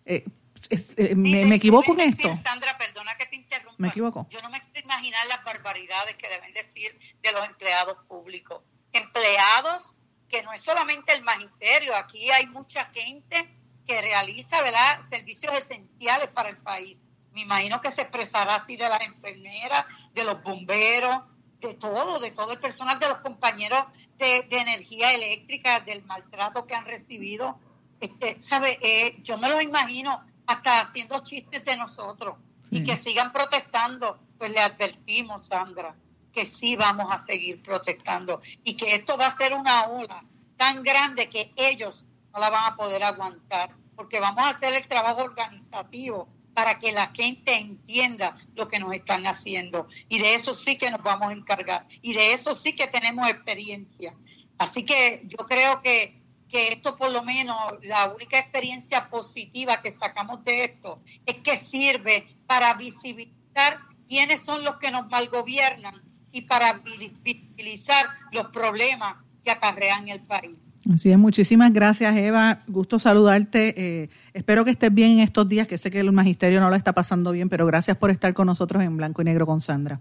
[0.05, 0.25] Eh,
[0.71, 2.29] eh, me, equivoco en esto?
[2.37, 3.77] Sandra, perdona que te interrumpa.
[3.79, 4.27] Me equivoco.
[4.31, 8.63] Yo no me quiero imaginar las barbaridades que deben decir de los empleados públicos.
[8.93, 9.97] Empleados
[10.29, 13.49] que no es solamente el magisterio, aquí hay mucha gente
[13.87, 15.01] que realiza ¿verdad?
[15.09, 17.05] servicios esenciales para el país.
[17.33, 21.23] Me imagino que se expresará así de las enfermeras, de los bomberos,
[21.61, 23.85] de todo, de todo el personal, de los compañeros
[24.19, 27.59] de, de energía eléctrica, del maltrato que han recibido.
[28.01, 28.79] Este, ¿sabe?
[28.81, 32.37] Eh, yo me lo imagino hasta haciendo chistes de nosotros
[32.71, 35.95] y que sigan protestando, pues le advertimos, Sandra,
[36.33, 40.25] que sí vamos a seguir protestando y que esto va a ser una ola
[40.57, 44.87] tan grande que ellos no la van a poder aguantar, porque vamos a hacer el
[44.87, 46.29] trabajo organizativo
[46.61, 49.89] para que la gente entienda lo que nos están haciendo.
[50.11, 51.87] Y de eso sí que nos vamos a encargar.
[52.03, 54.13] Y de eso sí que tenemos experiencia.
[54.59, 56.21] Así que yo creo que
[56.51, 61.57] que esto por lo menos, la única experiencia positiva que sacamos de esto es que
[61.57, 69.51] sirve para visibilizar quiénes son los que nos malgobiernan y para visibilizar los problemas que
[69.51, 70.77] acarrean el país.
[70.93, 75.67] Así es, muchísimas gracias Eva, gusto saludarte, eh, espero que estés bien en estos días,
[75.69, 78.47] que sé que el magisterio no lo está pasando bien, pero gracias por estar con
[78.47, 80.01] nosotros en Blanco y Negro con Sandra.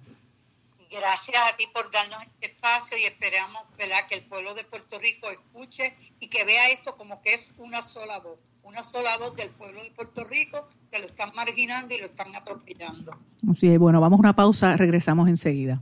[0.91, 3.99] Gracias a ti por darnos este espacio y esperamos ¿verdad?
[4.10, 7.82] que el pueblo de Puerto Rico escuche y que vea esto como que es una
[7.82, 11.99] sola voz, una sola voz del pueblo de Puerto Rico que lo están marginando y
[11.99, 13.15] lo están atropellando.
[13.49, 15.82] Así es, bueno, vamos a una pausa, regresamos enseguida.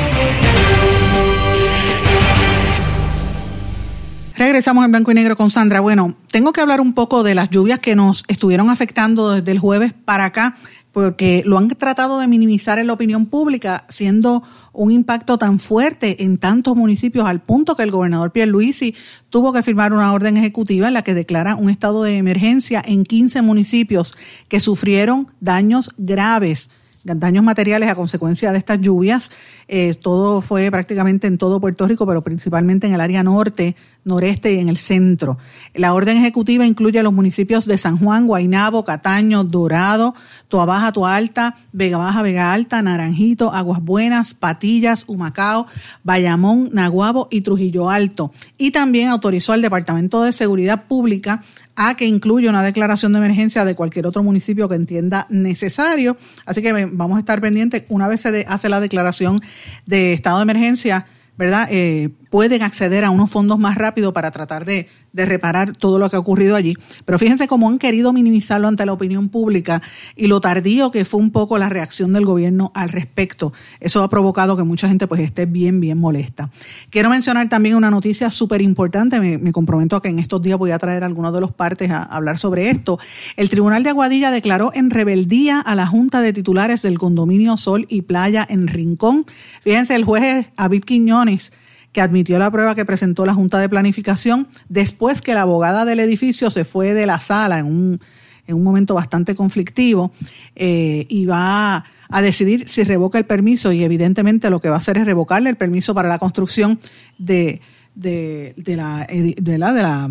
[4.41, 5.81] Regresamos en blanco y negro con Sandra.
[5.81, 9.59] Bueno, tengo que hablar un poco de las lluvias que nos estuvieron afectando desde el
[9.59, 10.57] jueves para acá
[10.91, 14.41] porque lo han tratado de minimizar en la opinión pública, siendo
[14.73, 18.95] un impacto tan fuerte en tantos municipios al punto que el gobernador Pierluisi
[19.29, 23.03] tuvo que firmar una orden ejecutiva en la que declara un estado de emergencia en
[23.03, 26.71] 15 municipios que sufrieron daños graves
[27.03, 29.31] daños materiales a consecuencia de estas lluvias.
[29.67, 34.53] Eh, todo fue prácticamente en todo Puerto Rico, pero principalmente en el área norte, noreste
[34.53, 35.37] y en el centro.
[35.73, 40.15] La orden ejecutiva incluye los municipios de San Juan, Guainabo, Cataño, Dorado,
[40.47, 45.67] Toabaja, Alta, Vega Baja, Vega Alta, Naranjito, Aguas Buenas, Patillas, Humacao,
[46.03, 48.31] Bayamón, Naguabo y Trujillo Alto.
[48.57, 51.43] Y también autorizó al Departamento de Seguridad Pública
[51.75, 56.17] a que incluya una declaración de emergencia de cualquier otro municipio que entienda necesario.
[56.45, 57.83] Así que vamos a estar pendientes.
[57.89, 59.41] Una vez se hace la declaración
[59.85, 61.07] de estado de emergencia,
[61.37, 61.67] ¿verdad?
[61.71, 66.15] Eh, pueden acceder a unos fondos más rápido para tratar de, reparar todo lo que
[66.15, 66.77] ha ocurrido allí.
[67.03, 69.81] Pero fíjense cómo han querido minimizarlo ante la opinión pública
[70.15, 73.51] y lo tardío que fue un poco la reacción del gobierno al respecto.
[73.81, 76.49] Eso ha provocado que mucha gente pues esté bien, bien molesta.
[76.89, 79.19] Quiero mencionar también una noticia súper importante.
[79.19, 81.91] Me, comprometo a que en estos días voy a traer a algunos de los partes
[81.91, 82.97] a, hablar sobre esto.
[83.35, 87.85] El Tribunal de Aguadilla declaró en rebeldía a la Junta de Titulares del Condominio Sol
[87.89, 89.25] y Playa en Rincón.
[89.59, 91.51] Fíjense, el juez David Quiñones
[91.91, 95.99] que admitió la prueba que presentó la Junta de Planificación después que la abogada del
[95.99, 98.01] edificio se fue de la sala en un,
[98.47, 100.11] en un momento bastante conflictivo
[100.55, 104.79] eh, y va a decidir si revoca el permiso y evidentemente lo que va a
[104.79, 106.79] hacer es revocarle el permiso para la construcción
[107.17, 107.61] de,
[107.95, 110.09] de, de la, de la,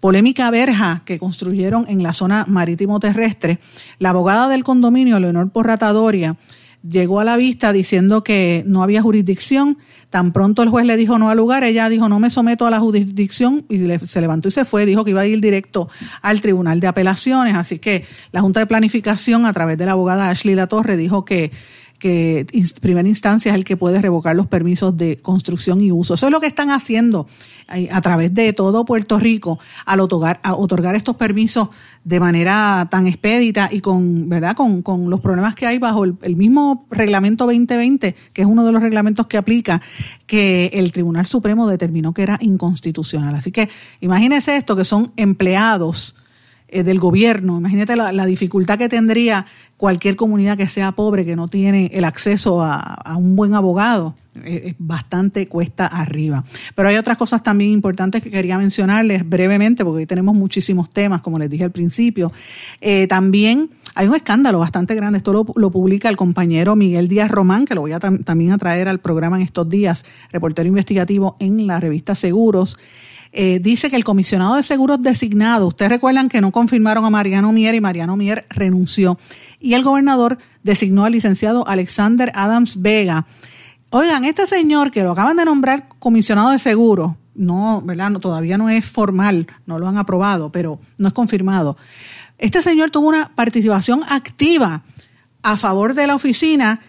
[0.00, 3.58] polémica verja que construyeron en la zona marítimo terrestre.
[3.98, 6.36] La abogada del condominio, Leonor Porratadoria,
[6.82, 9.78] llegó a la vista diciendo que no había jurisdicción.
[10.10, 12.70] Tan pronto el juez le dijo no al lugar, ella dijo no me someto a
[12.70, 14.86] la jurisdicción y se levantó y se fue.
[14.86, 15.88] Dijo que iba a ir directo
[16.22, 17.54] al Tribunal de Apelaciones.
[17.56, 21.24] Así que la Junta de Planificación, a través de la abogada Ashley La Torre, dijo
[21.24, 21.50] que
[21.98, 26.14] que en primera instancia es el que puede revocar los permisos de construcción y uso.
[26.14, 27.26] Eso es lo que están haciendo
[27.90, 30.38] a través de todo Puerto Rico al otorgar,
[30.94, 31.68] estos permisos
[32.04, 34.54] de manera tan expedita y con, ¿verdad?
[34.56, 38.72] con, con los problemas que hay bajo el, mismo reglamento 2020, que es uno de
[38.72, 39.82] los reglamentos que aplica,
[40.26, 43.34] que el Tribunal Supremo determinó que era inconstitucional.
[43.34, 43.68] Así que
[44.00, 46.14] imagínense esto, que son empleados
[46.70, 47.56] eh, del gobierno.
[47.56, 49.46] Imagínate la, dificultad que tendría
[49.78, 54.14] cualquier comunidad que sea pobre, que no tiene el acceso a, un buen abogado.
[54.44, 56.44] Es bastante cuesta arriba.
[56.74, 61.22] Pero hay otras cosas también importantes que quería mencionarles brevemente, porque hoy tenemos muchísimos temas,
[61.22, 62.32] como les dije al principio.
[62.80, 65.18] Eh, también hay un escándalo bastante grande.
[65.18, 68.88] Esto lo, publica el compañero Miguel Díaz Román, que lo voy a también a traer
[68.88, 72.78] al programa en estos días, reportero investigativo en la revista Seguros.
[73.32, 77.52] Eh, dice que el comisionado de seguros designado, ustedes recuerdan que no confirmaron a Mariano
[77.52, 79.18] Mier y Mariano Mier renunció,
[79.60, 83.26] y el gobernador designó al licenciado Alexander Adams Vega.
[83.90, 88.12] Oigan, este señor que lo acaban de nombrar comisionado de seguros, no, ¿verdad?
[88.14, 91.76] Todavía no es formal, no lo han aprobado, pero no es confirmado.
[92.38, 94.82] Este señor tuvo una participación activa
[95.42, 96.80] a favor de la oficina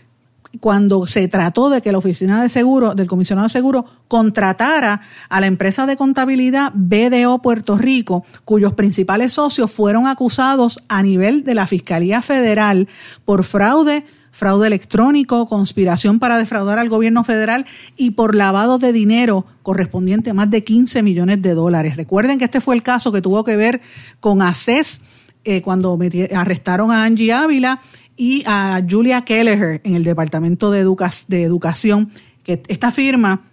[0.60, 5.40] cuando se trató de que la oficina de seguro, del comisionado de seguro, contratara a
[5.40, 11.54] la empresa de contabilidad BDO Puerto Rico, cuyos principales socios fueron acusados a nivel de
[11.54, 12.88] la Fiscalía Federal
[13.26, 19.46] por fraude, fraude electrónico, conspiración para defraudar al gobierno federal y por lavado de dinero
[19.62, 21.96] correspondiente a más de 15 millones de dólares.
[21.96, 23.82] Recuerden que este fue el caso que tuvo que ver
[24.20, 25.02] con ACES
[25.46, 25.98] eh, cuando
[26.36, 27.82] arrestaron a Angie Ávila
[28.20, 30.84] y a Julia Kelleher en el Departamento de,
[31.30, 32.12] de Educación,
[32.44, 33.44] que esta firma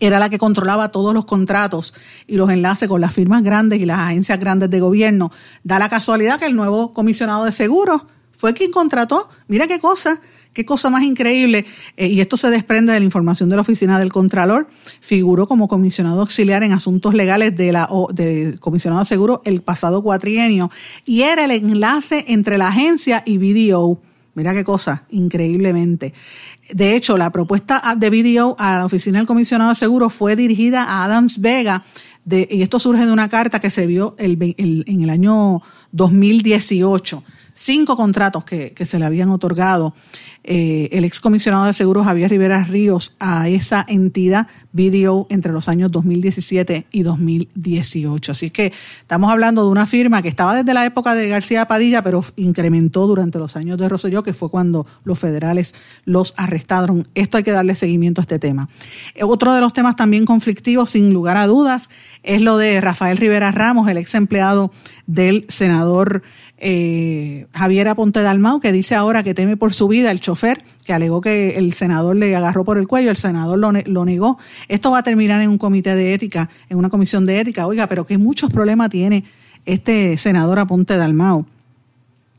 [0.00, 1.94] era la que controlaba todos los contratos
[2.26, 5.32] y los enlaces con las firmas grandes y las agencias grandes de gobierno.
[5.64, 8.02] Da la casualidad que el nuevo comisionado de seguros
[8.36, 10.20] fue quien contrató, mira qué cosa,
[10.56, 11.66] Qué cosa más increíble.
[11.98, 14.66] Eh, y esto se desprende de la información de la Oficina del Contralor.
[15.02, 20.70] Figuró como comisionado auxiliar en asuntos legales de comisionado de seguro el pasado cuatrienio.
[21.04, 24.00] Y era el enlace entre la agencia y BDO.
[24.32, 26.14] Mira qué cosa, increíblemente.
[26.72, 30.84] De hecho, la propuesta de BDO a la oficina del comisionado de seguro fue dirigida
[30.84, 31.84] a Adams Vega,
[32.28, 35.60] y esto surge de una carta que se vio el, en el año
[35.92, 37.22] 2018
[37.56, 39.94] cinco contratos que, que se le habían otorgado
[40.48, 45.90] eh, el excomisionado de seguros Javier Rivera Ríos a esa entidad video entre los años
[45.90, 48.30] 2017 y 2018.
[48.30, 52.02] Así que estamos hablando de una firma que estaba desde la época de García Padilla,
[52.02, 57.08] pero incrementó durante los años de Rosselló, que fue cuando los federales los arrestaron.
[57.16, 58.68] Esto hay que darle seguimiento a este tema.
[59.22, 61.90] Otro de los temas también conflictivos, sin lugar a dudas,
[62.22, 64.70] es lo de Rafael Rivera Ramos, el ex empleado
[65.08, 66.22] del senador
[66.58, 70.92] eh, Javier Aponte Dalmau, que dice ahora que teme por su vida el chofer, que
[70.92, 74.38] alegó que el senador le agarró por el cuello, el senador lo, lo, negó.
[74.68, 77.66] Esto va a terminar en un comité de ética, en una comisión de ética.
[77.66, 79.24] Oiga, pero que muchos problemas tiene
[79.66, 81.46] este senador Aponte Dalmau.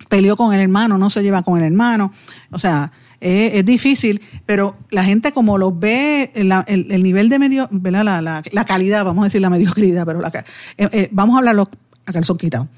[0.09, 2.11] Peleó con el hermano, no se lleva con el hermano.
[2.51, 8.21] O sea, es, difícil, pero la gente como lo ve, el, nivel de medio, La,
[8.21, 11.69] la, calidad, vamos a decir la mediocridad, pero la, eh, eh, vamos a hablarlo
[12.05, 12.69] a calzón quitado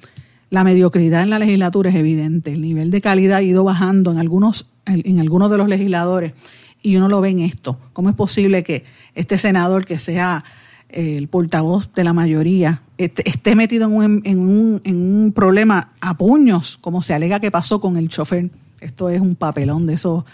[0.49, 2.51] la mediocridad en la legislatura es evidente.
[2.51, 6.33] El nivel de calidad ha ido bajando en algunos, en algunos de los legisladores
[6.81, 7.77] y uno lo ve en esto.
[7.93, 8.83] ¿Cómo es posible que
[9.15, 10.43] este senador que sea
[10.89, 15.93] eh, el portavoz de la mayoría esté metido en un, en, un, en un problema
[16.01, 18.49] a puños, como se alega que pasó con el chofer?
[18.81, 20.25] Esto es un papelón de eso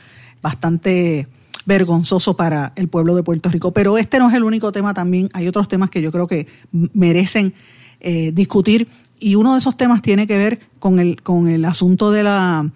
[0.42, 1.28] bastante
[1.66, 3.72] vergonzoso para el pueblo de Puerto Rico.
[3.72, 5.30] Pero este no es el único tema también.
[5.34, 7.54] Hay otros temas que yo creo que merecen
[8.00, 8.88] eh, discutir
[9.20, 12.70] y uno de esos temas tiene que ver con el, con el asunto de la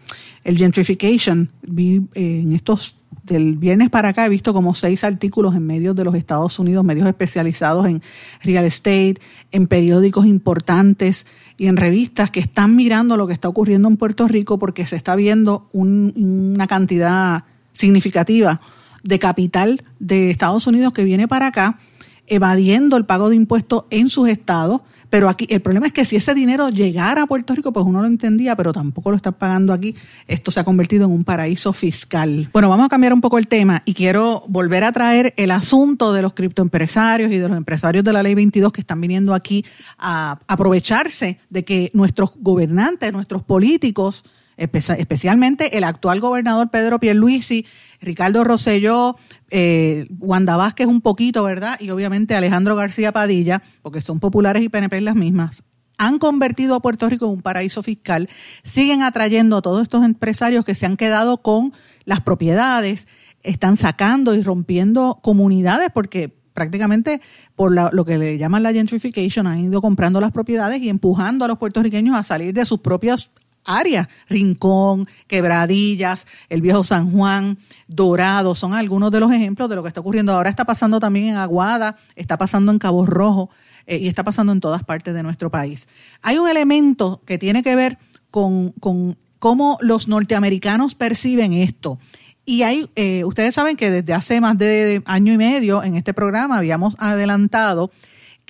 [0.43, 1.49] el gentrification.
[1.62, 5.95] Vi eh, en estos del viernes para acá he visto como seis artículos en medios
[5.95, 8.02] de los Estados Unidos, medios especializados en
[8.41, 9.15] real estate,
[9.52, 14.28] en periódicos importantes y en revistas que están mirando lo que está ocurriendo en Puerto
[14.28, 18.62] Rico porque se está viendo una cantidad significativa
[19.04, 21.80] de capital de Estados Unidos que viene para acá
[22.30, 26.15] evadiendo el pago de impuestos en sus estados pero aquí el problema es que si
[26.15, 29.74] ese dinero llegara a Puerto Rico, pues uno lo entendía, pero tampoco lo está pagando
[29.74, 29.95] aquí.
[30.28, 32.50] Esto se ha convertido en un paraíso fiscal.
[32.54, 36.13] Bueno, vamos a cambiar un poco el tema y quiero volver a traer el asunto
[36.13, 39.65] de los criptoempresarios y de los empresarios de la ley 22 que están viniendo aquí
[39.98, 44.24] a aprovecharse de que nuestros gobernantes, nuestros políticos,
[44.60, 47.65] especialmente el actual gobernador Pedro Pierluisi,
[48.02, 49.15] Ricardo Rosselló,
[49.50, 51.80] eh, Wanda Vázquez un poquito, ¿verdad?
[51.80, 55.63] Y obviamente Alejandro García Padilla, porque son populares y PNP las mismas,
[55.98, 58.30] han convertido a Puerto Rico en un paraíso fiscal,
[58.63, 61.73] siguen atrayendo a todos estos empresarios que se han quedado con
[62.06, 63.08] las propiedades,
[63.44, 67.21] están sacando y rompiendo comunidades porque prácticamente
[67.56, 71.48] por lo que le llaman la gentrification han ido comprando las propiedades y empujando a
[71.48, 73.31] los puertorriqueños a salir de sus propias
[73.65, 77.57] áreas, Rincón, Quebradillas, el Viejo San Juan,
[77.87, 80.33] Dorado, son algunos de los ejemplos de lo que está ocurriendo.
[80.33, 83.49] Ahora está pasando también en Aguada, está pasando en Cabo Rojo
[83.85, 85.87] eh, y está pasando en todas partes de nuestro país.
[86.21, 87.97] Hay un elemento que tiene que ver
[88.31, 91.99] con, con cómo los norteamericanos perciben esto.
[92.45, 96.13] Y hay, eh, ustedes saben que desde hace más de año y medio en este
[96.13, 97.91] programa habíamos adelantado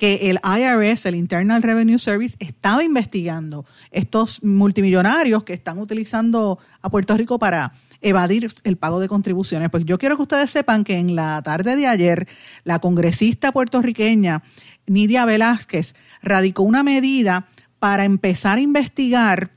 [0.00, 6.88] que el IRS, el Internal Revenue Service, estaba investigando estos multimillonarios que están utilizando a
[6.88, 9.68] Puerto Rico para evadir el pago de contribuciones.
[9.68, 12.26] Pues yo quiero que ustedes sepan que en la tarde de ayer,
[12.64, 14.42] la congresista puertorriqueña
[14.86, 17.48] Nidia Velázquez radicó una medida
[17.78, 19.50] para empezar a investigar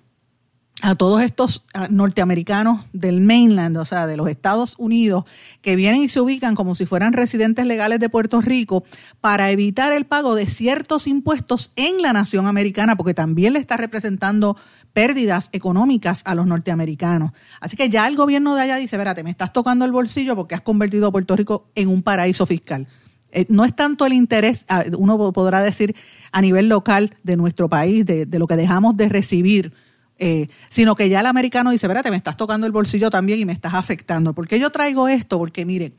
[0.83, 5.23] a todos estos norteamericanos del mainland, o sea, de los Estados Unidos,
[5.61, 8.83] que vienen y se ubican como si fueran residentes legales de Puerto Rico
[9.21, 13.77] para evitar el pago de ciertos impuestos en la nación americana, porque también le está
[13.77, 14.57] representando
[14.91, 17.31] pérdidas económicas a los norteamericanos.
[17.61, 20.55] Así que ya el gobierno de allá dice, espérate, me estás tocando el bolsillo porque
[20.55, 22.89] has convertido a Puerto Rico en un paraíso fiscal.
[23.31, 25.95] Eh, no es tanto el interés, ah, uno podrá decir
[26.33, 29.71] a nivel local de nuestro país, de, de lo que dejamos de recibir
[30.19, 33.45] eh, sino que ya el americano dice, espérate, me estás tocando el bolsillo también y
[33.45, 34.33] me estás afectando.
[34.33, 35.37] ¿Por qué yo traigo esto?
[35.37, 35.95] Porque miren,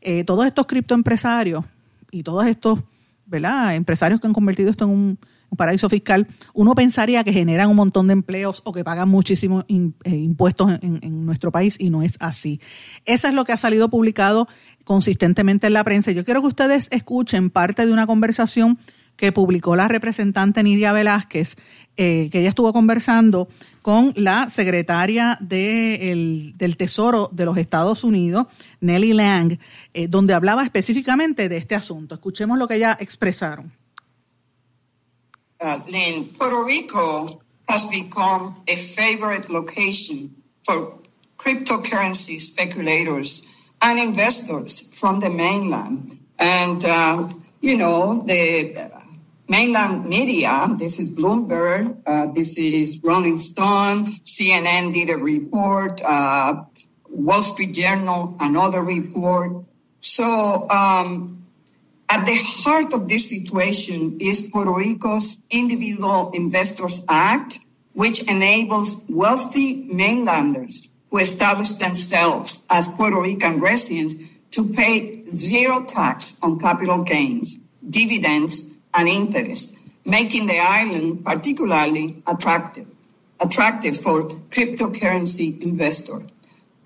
[0.00, 1.64] eh, todos estos criptoempresarios
[2.10, 2.80] y todos estos
[3.26, 3.74] ¿verdad?
[3.76, 5.18] empresarios que han convertido esto en un,
[5.56, 10.10] paraíso fiscal, uno pensaría que generan un montón de empleos o que pagan muchísimos eh,
[10.10, 12.60] impuestos en, en, nuestro país y no es así.
[13.04, 14.46] Eso es lo que ha salido publicado
[14.84, 16.12] consistentemente en la prensa.
[16.12, 18.78] Yo quiero que ustedes escuchen parte de una conversación
[19.20, 21.56] que publicó la representante Nidia Velázquez
[22.02, 23.46] eh, que ella estuvo conversando
[23.82, 28.46] con la secretaria del Tesoro de los Estados Unidos,
[28.80, 29.58] Nelly Lang,
[29.92, 32.14] eh, donde hablaba específicamente de este asunto.
[32.14, 33.70] Escuchemos lo que ella expresaron.
[35.60, 35.78] Uh,
[36.38, 40.30] Puerto Rico has become a favorite location
[40.62, 40.94] for
[41.36, 43.46] cryptocurrency speculators
[43.82, 46.18] and investors from the mainland.
[46.38, 47.28] And, uh,
[47.60, 48.90] you know, the
[49.50, 50.68] mainland media.
[50.78, 52.00] This is Bloomberg.
[52.06, 54.06] Uh, this is Rolling Stone.
[54.22, 56.00] CNN did a report.
[56.02, 56.62] Uh,
[57.08, 59.64] Wall Street Journal, another report.
[59.98, 61.44] So, um,
[62.08, 67.58] at the heart of this situation is Puerto Rico's Individual Investors Act,
[67.92, 74.14] which enables wealthy mainlanders who establish themselves as Puerto Rican residents
[74.52, 82.86] to pay zero tax on capital gains, dividends, and interest, making the island particularly attractive,
[83.40, 86.22] attractive for cryptocurrency investors.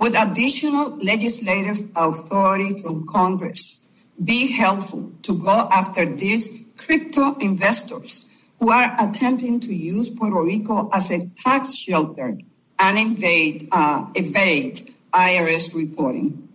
[0.00, 3.88] Would additional legislative authority from Congress
[4.22, 10.88] be helpful to go after these crypto investors who are attempting to use Puerto Rico
[10.92, 12.38] as a tax shelter
[12.78, 13.24] and
[13.72, 14.80] uh, evade
[15.12, 16.48] IRS reporting?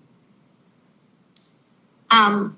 [2.12, 2.58] Um,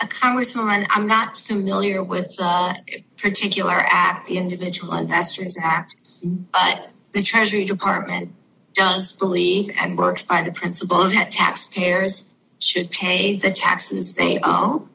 [0.00, 7.22] a Congresswoman, I'm not familiar with the particular act, the Individual Investors Act, but the
[7.22, 8.32] Treasury Department
[8.72, 14.88] does believe and works by the principle that taxpayers should pay the taxes they owe.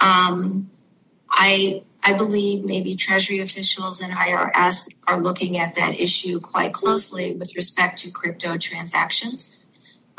[0.00, 0.68] Um,
[1.30, 7.34] I I believe maybe Treasury officials and IRS are looking at that issue quite closely
[7.34, 9.64] with respect to crypto transactions.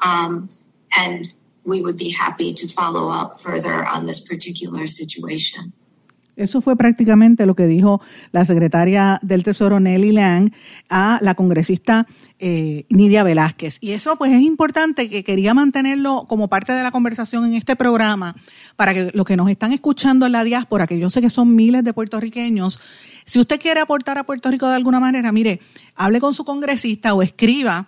[0.04, 0.50] Um,
[0.98, 1.32] and
[1.66, 5.74] we would be happy to follow up further on this particular situation.
[6.36, 8.02] Eso fue prácticamente lo que dijo
[8.34, 10.52] la secretaria del Tesoro Nelly Lang
[10.90, 12.08] a la congresista
[12.40, 13.78] eh, Nidia Velázquez.
[13.80, 17.78] Y eso pues es importante que quería mantenerlo como parte de la conversación en este
[17.78, 18.36] programa
[18.76, 21.56] para que los que nos están escuchando en la diáspora, que yo sé que son
[21.56, 22.82] miles de puertorriqueños,
[23.26, 25.62] si usted quiere aportar a Puerto Rico de alguna manera, mire,
[25.96, 27.88] hable con su congresista o escriba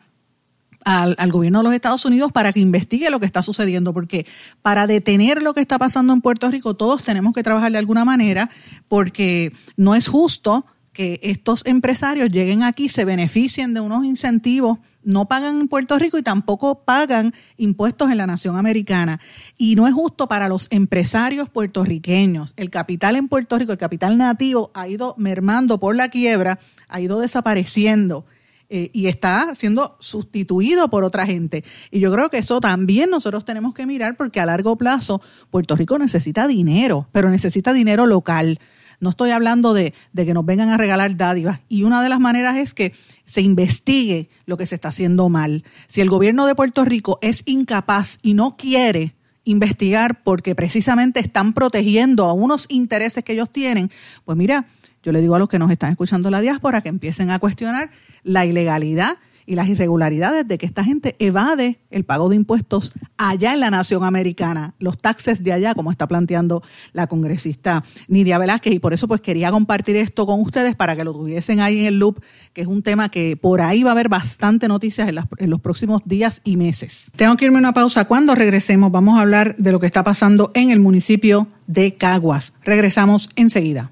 [0.88, 4.26] al, gobierno de los Estados Unidos para que investigue lo que está sucediendo, porque
[4.62, 8.06] para detener lo que está pasando en Puerto Rico todos tenemos que trabajar de alguna
[8.06, 8.50] manera,
[8.88, 15.28] porque no es justo que estos empresarios lleguen aquí, se beneficien de unos incentivos, no
[15.28, 19.20] pagan en Puerto Rico y tampoco pagan impuestos en la nación americana.
[19.58, 22.54] Y no es justo para los empresarios puertorriqueños.
[22.58, 27.00] El capital en Puerto Rico, el capital nativo, ha ido mermando por la quiebra, ha
[27.00, 28.26] ido desapareciendo.
[28.70, 31.64] Eh, y está siendo sustituido por otra gente.
[31.90, 35.78] Y yo creo que eso también nosotros tenemos que mirar porque a largo plazo Puerto
[35.78, 38.60] Rico necesita dinero, pero necesita dinero local.
[39.00, 41.62] No estoy hablando de, de que nos vengan a regalar dádivas.
[41.70, 42.94] Y una de las maneras es que
[43.24, 45.64] se investigue lo que se está haciendo mal.
[45.88, 49.16] Si el gobierno de Puerto Rico es incapaz y no quiere
[49.46, 53.92] investigar porque precisamente están protegiendo a unos intereses que ellos tienen,
[54.26, 54.68] pues mira,
[55.04, 57.92] yo le digo a los que nos están escuchando la diáspora que empiecen a cuestionar
[58.24, 59.18] la ilegalidad
[59.48, 63.72] y las irregularidades de que esta gente evade el pago de impuestos allá en la
[63.72, 68.74] nación americana, los taxes de allá, como está planteando la congresista Nidia Velázquez.
[68.74, 71.86] Y por eso pues quería compartir esto con ustedes para que lo tuviesen ahí en
[71.86, 72.22] el loop,
[72.54, 75.62] que es un tema que por ahí va a haber bastante noticias en, en los
[75.62, 77.14] próximos días y meses.
[77.16, 78.06] Tengo que irme a una pausa.
[78.06, 82.54] Cuando regresemos vamos a hablar de lo que está pasando en el municipio de Caguas.
[82.66, 83.92] Regresamos enseguida.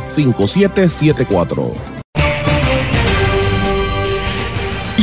[0.09, 1.91] 939-336-5774.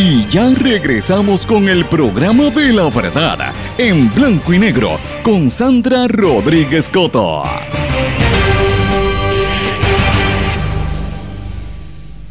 [0.01, 6.07] Y ya regresamos con el programa de la verdad, en blanco y negro, con Sandra
[6.07, 7.43] Rodríguez Coto.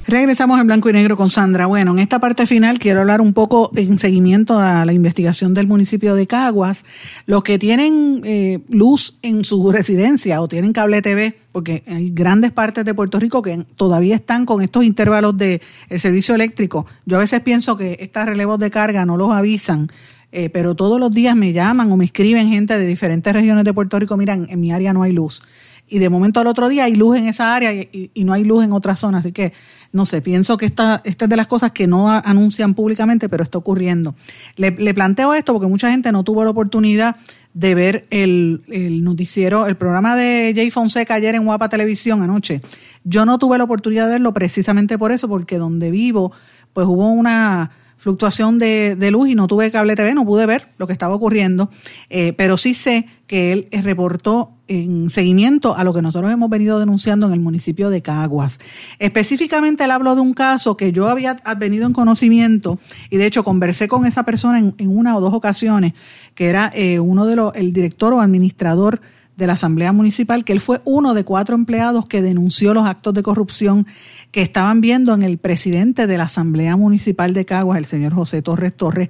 [0.08, 1.66] Regresamos en blanco y negro con Sandra.
[1.66, 5.68] Bueno, en esta parte final quiero hablar un poco en seguimiento a la investigación del
[5.68, 6.86] municipio de Caguas.
[7.26, 12.52] Los que tienen eh, luz en su residencia o tienen cable TV, porque hay grandes
[12.52, 16.86] partes de Puerto Rico que todavía están con estos intervalos de el servicio eléctrico.
[17.08, 19.90] Yo a veces pienso que estos relevos de carga no los avisan.
[20.32, 23.74] eh, pero todos los días me llaman o me escriben gente de diferentes regiones de
[23.74, 25.42] Puerto Rico, miran, en mi área no hay luz.
[25.90, 28.44] Y de momento al otro día hay luz en esa área y, y- no hay
[28.44, 29.20] luz en otra zona.
[29.20, 29.54] Así que,
[29.94, 33.58] no sé, pienso que esta, es de las cosas que no anuncian públicamente, pero está
[33.58, 34.16] ocurriendo.
[34.58, 37.16] Le, planteo esto porque mucha gente no tuvo la oportunidad
[37.54, 38.62] de ver el,
[39.04, 42.62] noticiero, el programa de Jay Fonseca ayer en Guapa Televisión anoche.
[43.04, 46.34] Yo no tuve la oportunidad de verlo precisamente por eso, porque donde vivo,
[46.74, 50.68] pues hubo una fluctuación de, de luz y no tuve cable TV, no pude ver
[50.78, 51.72] lo que estaba ocurriendo,
[52.10, 56.80] eh, pero sí sé que él reportó en seguimiento a lo que nosotros hemos venido
[56.80, 58.60] denunciando en el municipio de Caguas.
[59.00, 63.44] Específicamente él habló de un caso que yo había venido en conocimiento y de hecho
[63.44, 65.94] conversé con esa persona en, una o dos ocasiones,
[66.36, 69.02] que era eh, uno de los, el director o administrador
[69.38, 73.14] de la Asamblea Municipal, que él fue uno de cuatro empleados que denunció los actos
[73.14, 73.86] de corrupción
[74.32, 78.42] que estaban viendo en el presidente de la Asamblea Municipal de Caguas, el señor José
[78.42, 79.10] Torres Torres,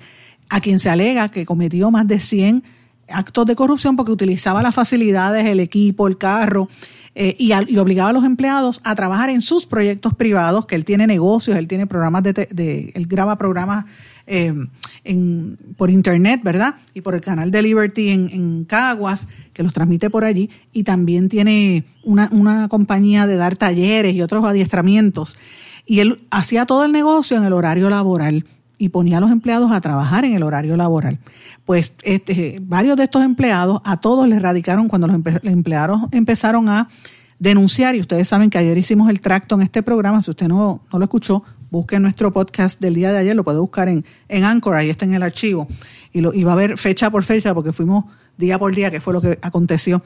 [0.50, 2.64] a quien se alega que cometió más de 100
[3.10, 6.70] actos de corrupción porque utilizaba las facilidades, el equipo, el carro,
[7.16, 10.86] eh, y, y obligaba a los empleados a trabajar en sus proyectos privados, que él
[10.86, 13.86] tiene negocios, él tiene programas de, de- él graba programas
[14.28, 14.54] eh,
[15.04, 16.76] en- por internet, ¿verdad?
[16.94, 20.84] Y por el canal de Liberty en, en Caguas, que los transmite por allí, y
[20.84, 25.36] también tiene una, una compañía de dar talleres y otros adiestramientos.
[25.88, 28.46] Y él hacía todo el negocio en el horario laboral
[28.78, 31.20] y ponía a los empleados a trabajar en el horario laboral.
[31.66, 36.70] Pues este, varios de estos empleados, a todos les radicaron cuando los empe- empleados empezaron
[36.70, 36.90] a
[37.40, 40.82] denunciar, y ustedes saben que ayer hicimos el tracto en este programa, si usted no,
[40.92, 44.44] no lo escuchó, busque nuestro podcast del día de ayer, lo puede buscar en, en
[44.44, 45.68] Anchor, ahí está en el archivo,
[46.14, 48.06] y, lo, y va a ver fecha por fecha, porque fuimos
[48.38, 50.02] día por día qué fue lo que aconteció.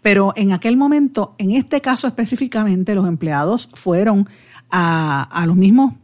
[0.00, 4.28] Pero en aquel momento, en este caso específicamente, los empleados fueron
[4.70, 5.94] a, a los mismos,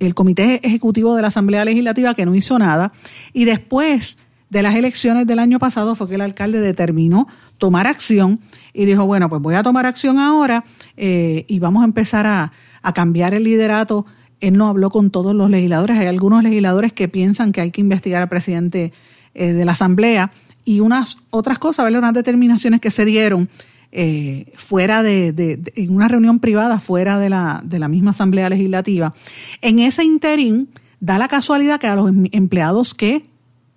[0.00, 2.92] el Comité Ejecutivo de la Asamblea Legislativa que no hizo nada,
[3.32, 4.18] y después
[4.50, 7.28] de las elecciones del año pasado fue que el alcalde determinó
[7.58, 8.40] tomar acción
[8.72, 10.64] y dijo, bueno, pues voy a tomar acción ahora
[10.96, 14.06] eh, y vamos a empezar a, a cambiar el liderato.
[14.40, 15.98] Él no habló con todos los legisladores.
[15.98, 18.92] Hay algunos legisladores que piensan que hay que investigar al presidente
[19.34, 20.32] eh, de la Asamblea
[20.64, 22.00] y unas otras cosas, ¿verdad?
[22.00, 23.48] unas determinaciones que se dieron
[23.92, 25.32] eh, fuera de,
[25.76, 29.14] en una reunión privada fuera de la, de la misma Asamblea Legislativa.
[29.62, 30.68] En ese interín
[31.00, 33.26] da la casualidad que a los em- empleados que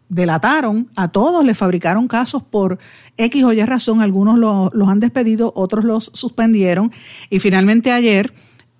[0.09, 2.77] delataron, a todos les fabricaron casos por
[3.15, 6.91] X o Y razón, algunos lo- los han despedido, otros los suspendieron
[7.29, 8.33] y finalmente ayer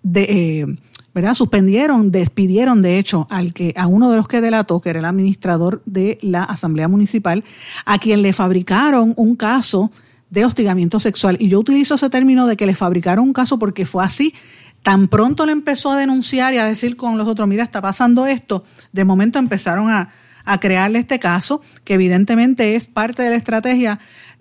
[0.04, 0.66] de, eh,
[1.14, 1.36] ¿verdad?
[1.36, 5.06] suspendieron, despidieron de hecho al que a uno de los que delató, que era el
[5.06, 7.46] administrador de la Asamblea Municipal,
[7.86, 9.90] a quien le fabricaron un caso
[10.32, 11.38] de hostigamiento sexual.
[11.40, 14.34] Y yo utilizo ese término de que le fabricaron un caso porque fue así.
[14.82, 18.26] Tan pronto le empezó a denunciar y a decir con los otros, mira, está pasando
[18.26, 20.12] esto, de momento empezaron a,
[20.44, 24.00] a crearle este caso, que evidentemente es parte de la estrategia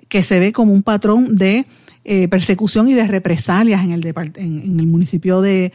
[0.08, 1.66] que se ve como un patrón de
[2.04, 5.72] eh, persecución y de represalias en el, en, el municipio de,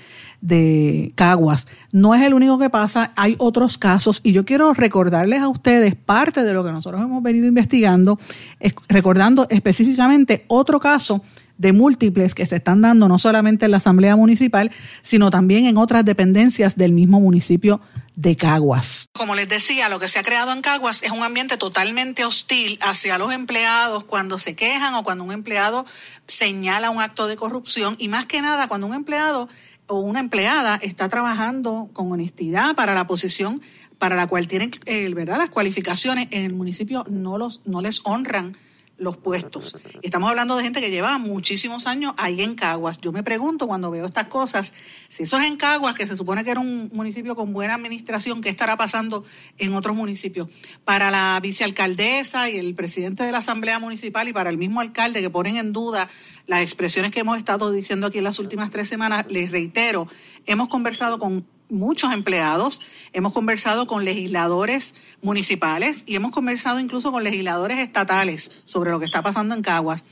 [1.15, 1.67] Caguas.
[1.91, 5.95] No es el único que pasa, hay otros casos y yo quiero recordarles a ustedes
[5.95, 8.19] parte de lo que nosotros hemos venido investigando,
[8.59, 11.23] es- recordando específicamente otro caso
[11.57, 14.71] de múltiples que se están dando no solamente en la Asamblea Municipal,
[15.01, 17.81] sino también en otras dependencias del mismo municipio
[18.15, 19.07] de Caguas.
[19.13, 22.79] Como les decía, lo que se ha creado en Caguas es un ambiente totalmente hostil
[22.81, 25.85] hacia los empleados cuando se quejan o cuando un empleado
[26.27, 29.49] señala un acto de corrupción y más que nada cuando un empleado
[29.87, 33.61] o una empleada está trabajando con honestidad para la posición
[33.99, 38.01] para la cual tienen eh, verdad las cualificaciones en el municipio no los no les
[38.03, 38.57] honran
[38.97, 39.75] los puestos.
[40.01, 42.99] Y estamos hablando de gente que lleva muchísimos años ahí en Caguas.
[43.01, 44.73] Yo me pregunto cuando veo estas cosas,
[45.09, 48.41] si eso es en Caguas, que se supone que era un municipio con buena administración,
[48.41, 49.25] ¿qué estará pasando
[49.57, 50.47] en otros municipios?
[50.85, 55.21] Para la vicealcaldesa y el presidente de la Asamblea Municipal y para el mismo alcalde
[55.21, 56.09] que ponen en duda
[56.47, 60.07] las expresiones que hemos estado diciendo aquí en las últimas tres semanas, les reitero,
[60.45, 62.81] hemos conversado con muchos empleados,
[63.13, 69.05] hemos conversado con legisladores municipales y hemos conversado incluso con legisladores estatales sobre lo que
[69.05, 70.03] está pasando en Caguas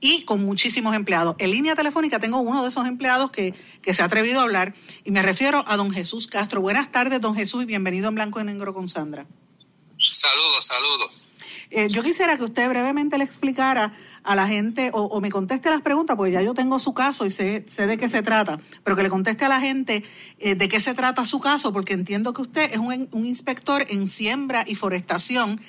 [0.00, 1.36] y con muchísimos empleados.
[1.38, 4.74] En línea telefónica tengo uno de esos empleados que, que se ha atrevido a hablar
[5.04, 6.60] y me refiero a don Jesús Castro.
[6.60, 9.26] Buenas tardes, don Jesús, y bienvenido en Blanco y Negro con Sandra.
[10.10, 11.28] Saludos, saludos.
[11.70, 13.94] Eh, yo quisiera que usted brevemente le explicara
[14.24, 17.26] a la gente o, o me conteste las preguntas, porque ya yo tengo su caso
[17.26, 20.04] y sé, sé de qué se trata, pero que le conteste a la gente
[20.38, 23.84] eh, de qué se trata su caso, porque entiendo que usted es un, un inspector
[23.88, 25.60] en siembra y forestación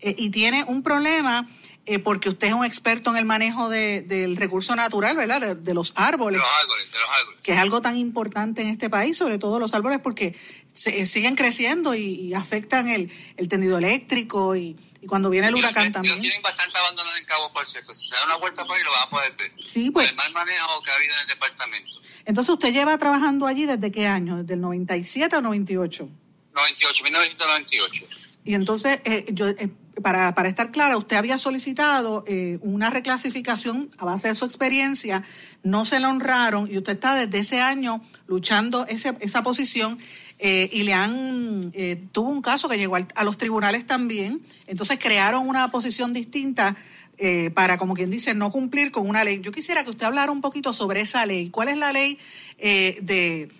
[0.00, 1.48] eh, y tiene un problema
[1.86, 5.40] eh, porque usted es un experto en el manejo de- del recurso natural, ¿verdad?
[5.40, 7.40] De, de los árboles De los árboles, de los árboles.
[7.42, 10.36] que es algo tan importante en este país, sobre todo los árboles, porque
[10.74, 15.48] se- eh, siguen creciendo y, y afectan el, el tendido eléctrico y, y cuando viene
[15.48, 16.14] el huracán y también.
[16.14, 17.94] Los tienen bastante abandonados en Cabo, por cierto.
[17.94, 19.52] Si se da una vuelta por ahí, lo van a poder ver.
[19.64, 20.10] Sí, Por pues.
[20.10, 22.00] el mal manejo que ha habido en el departamento.
[22.26, 24.38] Entonces, ¿usted lleva trabajando allí desde qué año?
[24.38, 26.08] ¿Desde el 97 o 98?
[26.52, 28.06] 98, 1998.
[28.44, 29.70] Y entonces, eh, yo, eh,
[30.02, 35.22] para, para estar clara, usted había solicitado eh, una reclasificación a base de su experiencia,
[35.62, 39.98] no se la honraron y usted está desde ese año luchando ese, esa posición
[40.42, 44.40] eh, y le han, eh, tuvo un caso que llegó al- a los tribunales también,
[44.66, 46.76] entonces crearon una posición distinta
[47.22, 49.40] eh, para, como quien dice, no cumplir con una ley.
[49.42, 51.50] Yo quisiera que usted hablara un poquito sobre esa ley.
[51.50, 52.18] ¿Cuál es la ley
[52.56, 53.50] eh, de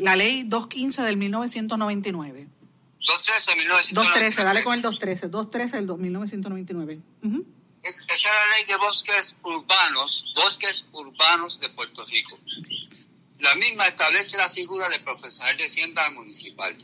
[0.00, 2.48] la ley 215 del 1999?
[3.06, 3.94] 213, 1999.
[3.94, 7.00] 213, dale con el 213, 213 del 1999.
[7.22, 7.46] Ujú.
[7.84, 12.36] Es- esa es la ley de bosques urbanos, bosques urbanos de Puerto Rico.
[13.40, 16.76] La misma establece la figura de profesional de siembra municipal.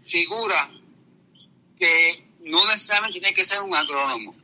[0.00, 0.70] Figura
[1.78, 4.34] que no necesariamente tiene que ser un agrónomo.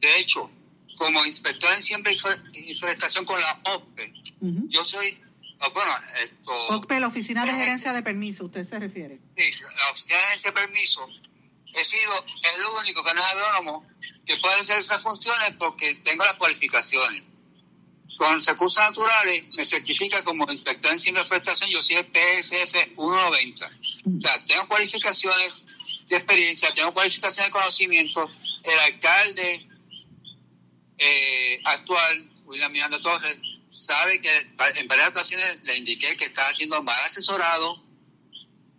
[0.00, 0.50] De hecho,
[0.96, 4.12] como inspector en siembra y fo- y forestación con la OPE,
[4.68, 5.18] yo soy,
[5.60, 9.18] ah, bueno, esto, OCPE, la Oficina de Gerencia de Permiso, ¿usted se refiere?
[9.36, 11.08] Sí, la oficina de ese permiso,
[11.74, 13.86] he sido el único que no es agrónomo
[14.26, 17.22] que puede hacer esas funciones porque tengo las cualificaciones.
[18.16, 22.72] Con recursos naturales me certifica como inspector en siembra y forestación, yo soy el PSF
[22.72, 23.66] 190.
[23.66, 25.62] O sea, tengo cualificaciones
[26.08, 28.30] de experiencia, tengo cualificaciones de conocimiento.
[28.62, 29.66] El alcalde
[30.98, 33.38] eh, actual, William Miranda Torres,
[33.68, 34.30] sabe que
[34.76, 37.82] en varias ocasiones le indiqué que estaba siendo mal asesorado,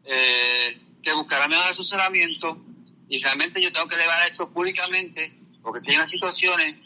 [0.04, 2.64] eh, que buscara mejor asesoramiento
[3.10, 6.78] Y realmente yo tengo que elevar esto públicamente porque tiene unas situaciones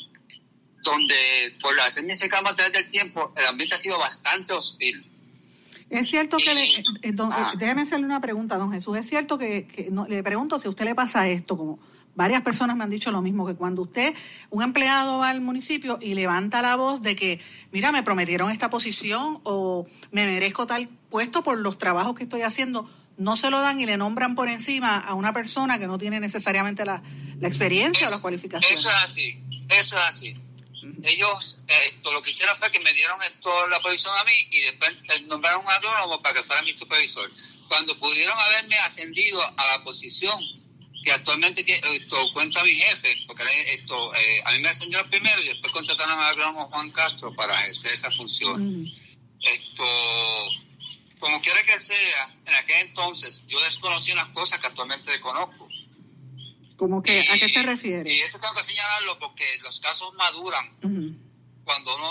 [0.83, 1.15] donde
[1.61, 5.05] por hacer mi reclamo a través del tiempo, el ambiente ha sido bastante hostil.
[5.89, 7.51] Es cierto que le, Y- eh, don- Ah.
[7.53, 8.97] eh, déjeme hacerle una pregunta, don Jesús.
[8.97, 11.79] Es cierto que, que no- le pregunto si a usted le pasa esto, como
[12.15, 14.13] varias personas me han dicho lo mismo, que cuando usted,
[14.49, 17.39] un empleado va al municipio y levanta la voz de que,
[17.71, 22.41] mira, me prometieron esta posición o me merezco tal puesto por los trabajos que estoy
[22.43, 25.97] haciendo, no se lo dan y le nombran por encima a una persona que no
[25.97, 27.01] tiene necesariamente la,
[27.39, 28.79] la experiencia o las cualificaciones.
[28.79, 30.35] Eso es así, eso es así.
[31.03, 34.61] Ellos esto, lo que hicieron fue que me dieron esto, la posición a mí y
[34.61, 34.93] después
[35.27, 37.31] nombraron un agrónomo para que fuera mi supervisor.
[37.67, 40.39] Cuando pudieron haberme ascendido a la posición
[41.03, 41.65] que actualmente
[41.95, 46.19] esto, cuenta mi jefe, porque esto, eh, a mí me ascendieron primero y después contrataron
[46.19, 48.85] al agrónomo Juan Castro para ejercer esa función.
[49.41, 49.83] Esto,
[51.19, 55.60] como quiera que sea, en aquel entonces yo desconocí unas cosas que actualmente desconozco.
[56.81, 58.11] Como que, ¿a qué se refiere?
[58.11, 60.65] Y esto tengo que señalarlo porque los casos maduran
[61.63, 62.07] cuando uno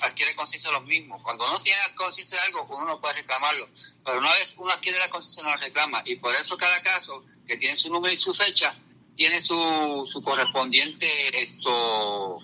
[0.00, 1.20] adquiere conciencia de los mismos.
[1.24, 3.68] Cuando uno tiene conciencia de algo, uno no puede reclamarlo.
[4.04, 6.04] Pero una vez uno adquiere la conciencia, no lo reclama.
[6.06, 8.78] Y por eso cada caso, que tiene su número y su fecha,
[9.16, 11.08] tiene su, su correspondiente,
[11.42, 12.38] esto,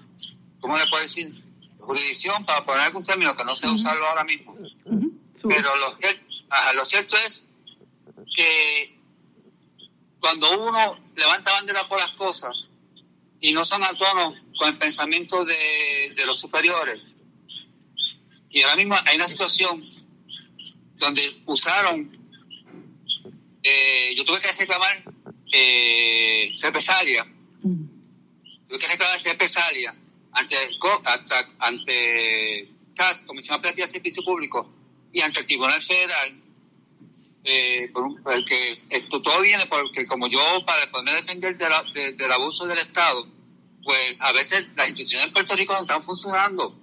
[0.61, 1.33] ¿cómo le puedo decir?
[1.79, 4.57] Jurisdicción, para poner algún término que no sé usarlo ahora mismo.
[5.49, 5.97] Pero lo,
[6.51, 7.45] ajá, lo cierto es
[8.35, 8.99] que
[10.19, 12.71] cuando uno levanta bandera por las cosas
[13.41, 17.17] y no son a tono con el pensamiento de, los superiores,
[18.51, 19.89] y ahora mismo hay una situación
[20.97, 22.17] donde usaron,
[23.63, 25.03] eh, yo tuve que reclamar
[25.53, 27.27] eh, represalia,
[27.63, 29.95] tuve que reclamar represalia
[30.33, 30.57] ante,
[31.59, 34.73] ante CAS, Comisión Operativa de Servicio Público,
[35.13, 36.43] y ante el Tribunal Federal,
[37.45, 41.83] eh, por un- porque esto todo viene porque como yo para poderme defender de la-
[41.93, 43.27] de- del abuso del Estado,
[43.85, 46.81] pues a veces las instituciones en Puerto Rico no están funcionando.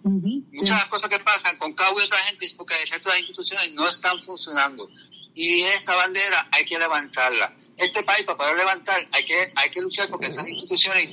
[0.52, 3.08] Muchas de las cosas que pasan con Cabo y otra gente es porque el resto
[3.10, 4.90] de las instituciones no están funcionando.
[5.34, 7.56] Y esa bandera hay que levantarla.
[7.78, 11.10] Este país para poder levantar hay que, hay que luchar porque esas instituciones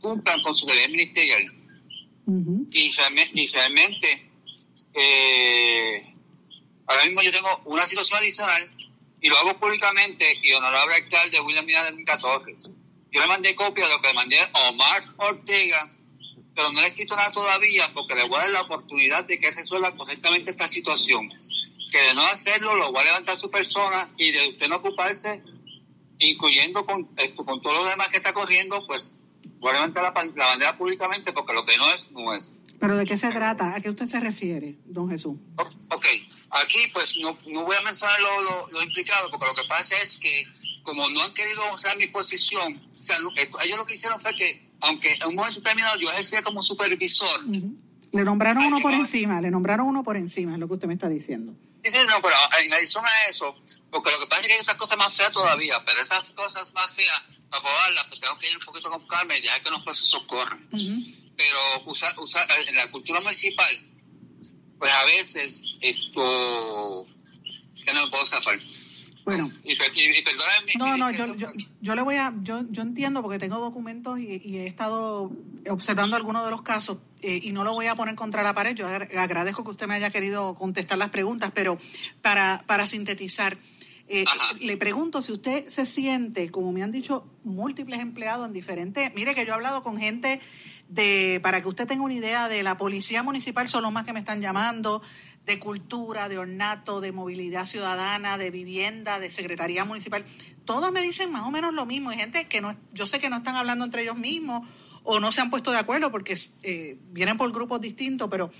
[0.00, 1.42] cumplan con su deber ministerial.
[2.72, 4.32] Y, realme- y realmente,
[4.94, 6.14] eh,
[6.86, 8.70] ahora mismo yo tengo una situación adicional
[9.20, 12.68] y lo hago públicamente y honorable alcalde William Miranda Torres.
[13.10, 15.96] Yo le mandé copia de lo que le mandé a Omar Ortega,
[16.54, 19.38] pero no le he escrito nada todavía porque le voy a dar la oportunidad de
[19.38, 21.28] que resuelva correctamente esta situación.
[21.90, 25.42] Que de no hacerlo lo voy a levantar su persona y de usted no ocuparse,
[26.18, 29.14] incluyendo con, esto, con todo lo demás que está corriendo, pues
[29.60, 32.54] voy a levantar la, la bandera públicamente porque lo que no es, no es.
[32.78, 33.74] ¿Pero de qué se trata?
[33.74, 35.38] ¿A qué usted se refiere, don Jesús?
[35.88, 36.06] Ok,
[36.50, 39.96] aquí pues no, no voy a mencionar lo, lo, lo implicado porque lo que pasa
[40.00, 40.44] es que
[40.82, 44.34] como no han querido honrar mi posición, o sea, esto- ellos lo que hicieron fue
[44.36, 47.44] que, aunque en un momento determinado yo ejercía como supervisor,
[48.12, 50.94] Le nombraron uno por encima, le nombraron uno por encima, es lo que usted me
[50.94, 51.52] está diciendo.
[51.82, 53.54] Dice, no, pero en adición a eso,
[53.90, 56.72] porque lo que pasa es que hay otras cosas más feas todavía, pero esas cosas
[56.72, 59.70] más feas, para probarlas, pues tengo que ir un poquito con calma y dejar que
[59.70, 60.68] los procesos corran.
[61.36, 63.68] Pero usar, usar, en la cultura municipal,
[64.78, 67.06] pues a veces esto,
[67.84, 68.58] que no me puedo zafar.
[69.24, 69.50] Bueno.
[69.64, 71.48] Y, per- y, y perdóname No, no, yo, yo,
[71.80, 75.32] yo le voy a, yo, yo entiendo porque tengo documentos y, y he estado
[75.68, 78.76] observando algunos de los casos eh, y no lo voy a poner contra la pared.
[78.76, 81.76] Yo agra- agradezco que usted me haya querido contestar las preguntas, pero
[82.22, 83.58] para, para sintetizar,
[84.06, 84.24] eh,
[84.60, 89.34] le pregunto si usted se siente, como me han dicho múltiples empleados en diferentes, mire
[89.34, 90.40] que yo he hablado con gente
[90.88, 94.12] de, para que usted tenga una idea, de la policía municipal son los más que
[94.12, 95.02] me están llamando,
[95.44, 100.24] de cultura, de ornato, de movilidad ciudadana, de vivienda, de secretaría municipal.
[100.64, 102.10] Todos me dicen más o menos lo mismo.
[102.10, 104.66] Hay gente que no, yo sé que no están hablando entre ellos mismos
[105.04, 108.50] o no se han puesto de acuerdo porque eh, vienen por grupos distintos, pero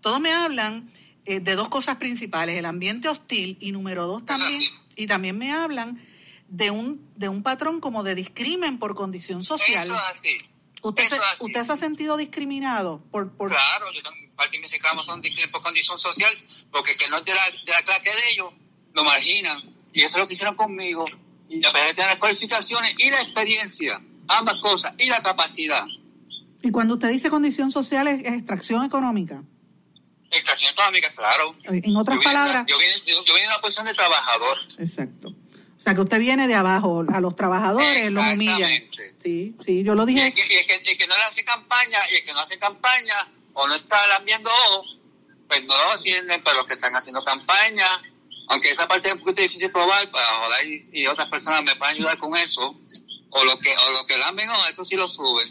[0.00, 0.88] todos me hablan
[1.24, 4.62] eh, de dos cosas principales, el ambiente hostil y número dos también,
[4.94, 6.00] y también me hablan
[6.48, 9.82] de un, de un patrón como de discrimen por condición social.
[9.82, 10.38] Eso es así.
[10.82, 11.18] ¿Usted, se.
[11.40, 14.68] ¿Usted se ha sentido discriminado por, por Claro, yo también, parte de
[15.02, 16.30] son por condición social,
[16.70, 18.52] porque el que no es de la, de la clase de ellos,
[18.92, 19.74] lo marginan.
[19.92, 21.06] Y eso es lo que hicieron conmigo.
[21.48, 25.84] Y a pesar de tener las cualificaciones y la experiencia, ambas cosas, y la capacidad.
[26.62, 29.42] Y cuando usted dice condición social es, extracción económica.
[30.30, 31.54] Extracción económica, claro.
[31.64, 33.94] En otras Yo vine de- palabras, Yo vine, yo, yo vine de una posición de
[33.94, 34.58] trabajador.
[34.78, 35.32] exacto.
[35.86, 38.66] O sea, que usted viene de abajo, a los trabajadores los humilla.
[39.22, 40.26] Sí, sí, yo lo Y dije.
[40.26, 42.40] el, que, y el que- el que no le hace campaña, y el que no
[42.40, 43.14] hace campaña,
[43.52, 44.84] o no está lambiendo ojo,
[45.46, 47.86] pues no lo ascienden, pero los que están haciendo campaña,
[48.48, 51.62] aunque esa parte es un poquito difícil de probar, pues ojalá y, y otras personas
[51.62, 52.76] me puedan ayudar con eso,
[53.30, 55.46] o lo que o lo que lamben, no, eso sí lo suben.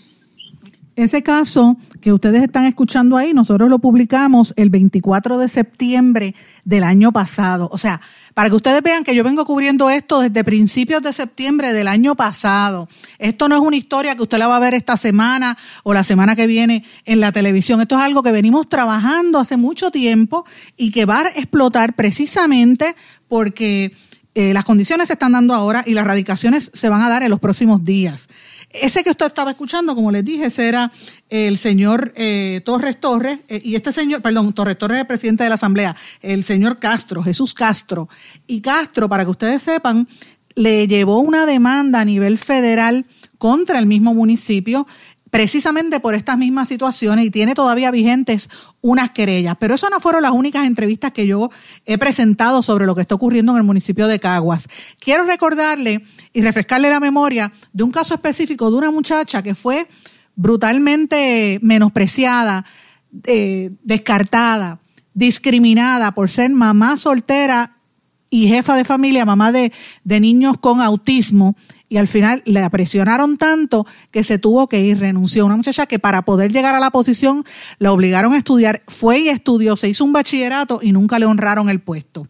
[0.97, 6.83] Ese caso que ustedes están escuchando ahí, nosotros lo publicamos el 24 de septiembre del
[6.83, 7.67] año pasado.
[7.71, 7.99] O sea,
[8.35, 12.15] para que ustedes vean que yo vengo cubriendo esto desde principios de septiembre del año
[12.15, 12.89] pasado.
[13.17, 16.03] Esto no es una historia que usted la va a ver esta semana o la
[16.03, 17.79] semana que viene en la televisión.
[17.79, 22.97] Esto es algo que venimos trabajando hace mucho tiempo y que va a explotar precisamente
[23.29, 23.93] porque
[24.35, 27.29] eh, las condiciones se están dando ahora y las radicaciones se van a dar en
[27.29, 28.27] los próximos días.
[28.69, 30.91] Ese que usted estaba escuchando, como les dije, ese era
[31.29, 35.43] el señor eh, Torres Torres, eh, y este señor, perdón, Torres Torres es el presidente
[35.43, 38.09] de la Asamblea, el señor Castro, Jesús Castro.
[38.47, 40.07] Y Castro, para que ustedes sepan,
[40.55, 43.05] le llevó una demanda a nivel federal
[43.37, 44.87] contra el mismo municipio
[45.35, 49.57] precisamente por estas mismas situaciones y tiene todavía vigentes unas querellas.
[49.59, 51.49] Pero esas no fueron las únicas entrevistas que yo
[51.85, 54.69] he presentado sobre lo que está ocurriendo en el municipio de Caguas.
[54.97, 59.89] Quiero recordarle y refrescarle la memoria de un caso específico de una muchacha que fue
[60.37, 62.63] brutalmente menospreciada,
[63.25, 64.79] eh, descartada,
[65.13, 67.75] discriminada por ser mamá soltera
[68.29, 69.73] y jefa de familia, mamá de,
[70.05, 71.57] de niños con autismo,
[71.95, 75.45] y al final la presionaron tanto que se tuvo que ir, renunció.
[75.45, 77.45] Una muchacha que para poder llegar a la posición
[77.79, 81.69] la obligaron a estudiar, fue y estudió, se hizo un bachillerato y nunca le honraron
[81.69, 82.27] el puesto.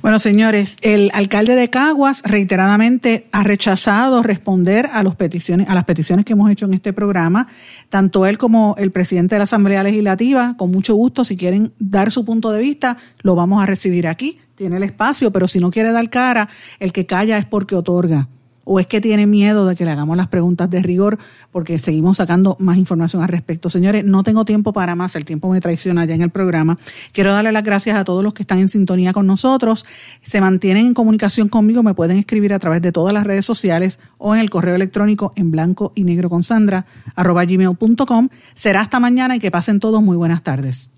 [0.00, 6.32] Bueno, señores, el alcalde de Caguas reiteradamente ha rechazado responder a, a las peticiones que
[6.34, 7.48] hemos hecho en este programa.
[7.88, 12.12] Tanto él como el presidente de la Asamblea Legislativa, con mucho gusto, si quieren dar
[12.12, 14.38] su punto de vista, lo vamos a recibir aquí.
[14.54, 16.48] Tiene el espacio, pero si no quiere dar cara,
[16.78, 18.28] el que calla es porque otorga
[18.72, 21.18] o es que tiene miedo de que le hagamos las preguntas de rigor
[21.50, 23.68] porque seguimos sacando más información al respecto.
[23.68, 26.78] Señores, no tengo tiempo para más, el tiempo me traiciona ya en el programa.
[27.10, 29.84] Quiero darle las gracias a todos los que están en sintonía con nosotros.
[30.22, 33.98] Se mantienen en comunicación conmigo, me pueden escribir a través de todas las redes sociales
[34.18, 38.28] o en el correo electrónico en blanco y negro con Sandra, arroba gmail.com.
[38.54, 40.92] Será hasta mañana y que pasen todos muy buenas tardes.